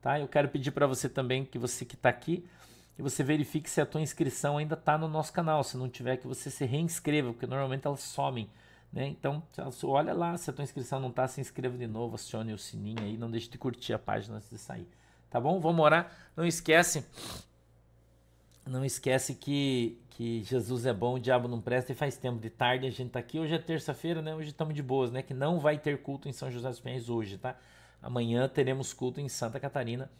[0.00, 0.20] Tá?
[0.20, 2.46] Eu quero pedir para você também que você que está aqui,
[2.94, 5.64] que você verifique se a tua inscrição ainda está no nosso canal.
[5.64, 8.48] Se não tiver, que você se reinscreva, porque normalmente elas somem.
[8.92, 9.06] Né?
[9.06, 9.42] Então,
[9.84, 13.02] olha lá, se a tua inscrição não está, se inscreva de novo, acione o sininho
[13.02, 14.88] aí, não deixe de curtir a página antes de sair.
[15.30, 15.60] Tá bom?
[15.60, 16.10] Vamos orar.
[16.34, 17.04] Não esquece,
[18.66, 22.50] não esquece que, que Jesus é bom, o diabo não presta e faz tempo de
[22.50, 23.38] tarde a gente tá aqui.
[23.38, 24.34] Hoje é terça-feira, né?
[24.34, 25.22] Hoje estamos de boas, né?
[25.22, 27.56] Que não vai ter culto em São José dos Pinhais hoje, tá?
[28.02, 30.10] Amanhã teremos culto em Santa Catarina,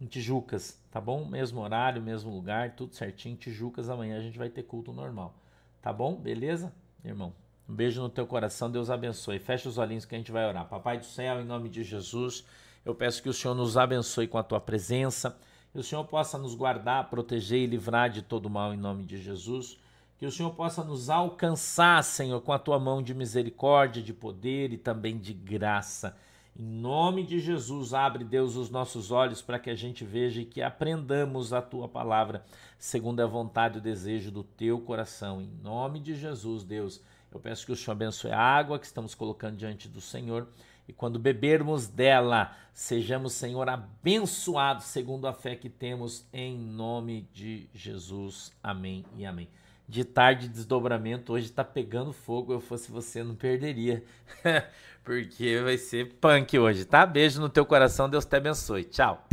[0.00, 1.24] em Tijucas, tá bom?
[1.24, 3.36] Mesmo horário, mesmo lugar, tudo certinho.
[3.36, 5.34] Tijucas, amanhã a gente vai ter culto normal,
[5.82, 6.14] tá bom?
[6.14, 6.72] Beleza,
[7.04, 7.32] irmão?
[7.68, 9.40] Um beijo no teu coração, Deus abençoe.
[9.40, 10.68] Fecha os olhinhos que a gente vai orar.
[10.68, 12.44] Papai do céu, em nome de Jesus,
[12.84, 15.36] eu peço que o Senhor nos abençoe com a tua presença,
[15.72, 19.20] que o Senhor possa nos guardar, proteger e livrar de todo mal em nome de
[19.20, 19.78] Jesus.
[20.16, 24.72] Que o Senhor possa nos alcançar, Senhor, com a tua mão de misericórdia, de poder
[24.72, 26.16] e também de graça.
[26.58, 30.46] Em nome de Jesus, abre, Deus, os nossos olhos para que a gente veja e
[30.46, 32.46] que aprendamos a tua palavra,
[32.78, 35.42] segundo a vontade e o desejo do teu coração.
[35.42, 37.02] Em nome de Jesus, Deus,
[37.32, 40.48] eu peço que o Senhor abençoe a água que estamos colocando diante do Senhor
[40.88, 47.68] e quando bebermos dela, sejamos, Senhor, abençoados segundo a fé que temos em nome de
[47.74, 48.52] Jesus.
[48.62, 49.48] Amém e amém
[49.88, 52.52] de tarde desdobramento hoje tá pegando fogo.
[52.52, 54.02] Eu fosse você, não perderia.
[55.04, 57.06] Porque vai ser punk hoje, tá?
[57.06, 58.84] Beijo no teu coração, Deus te abençoe.
[58.84, 59.26] Tchau.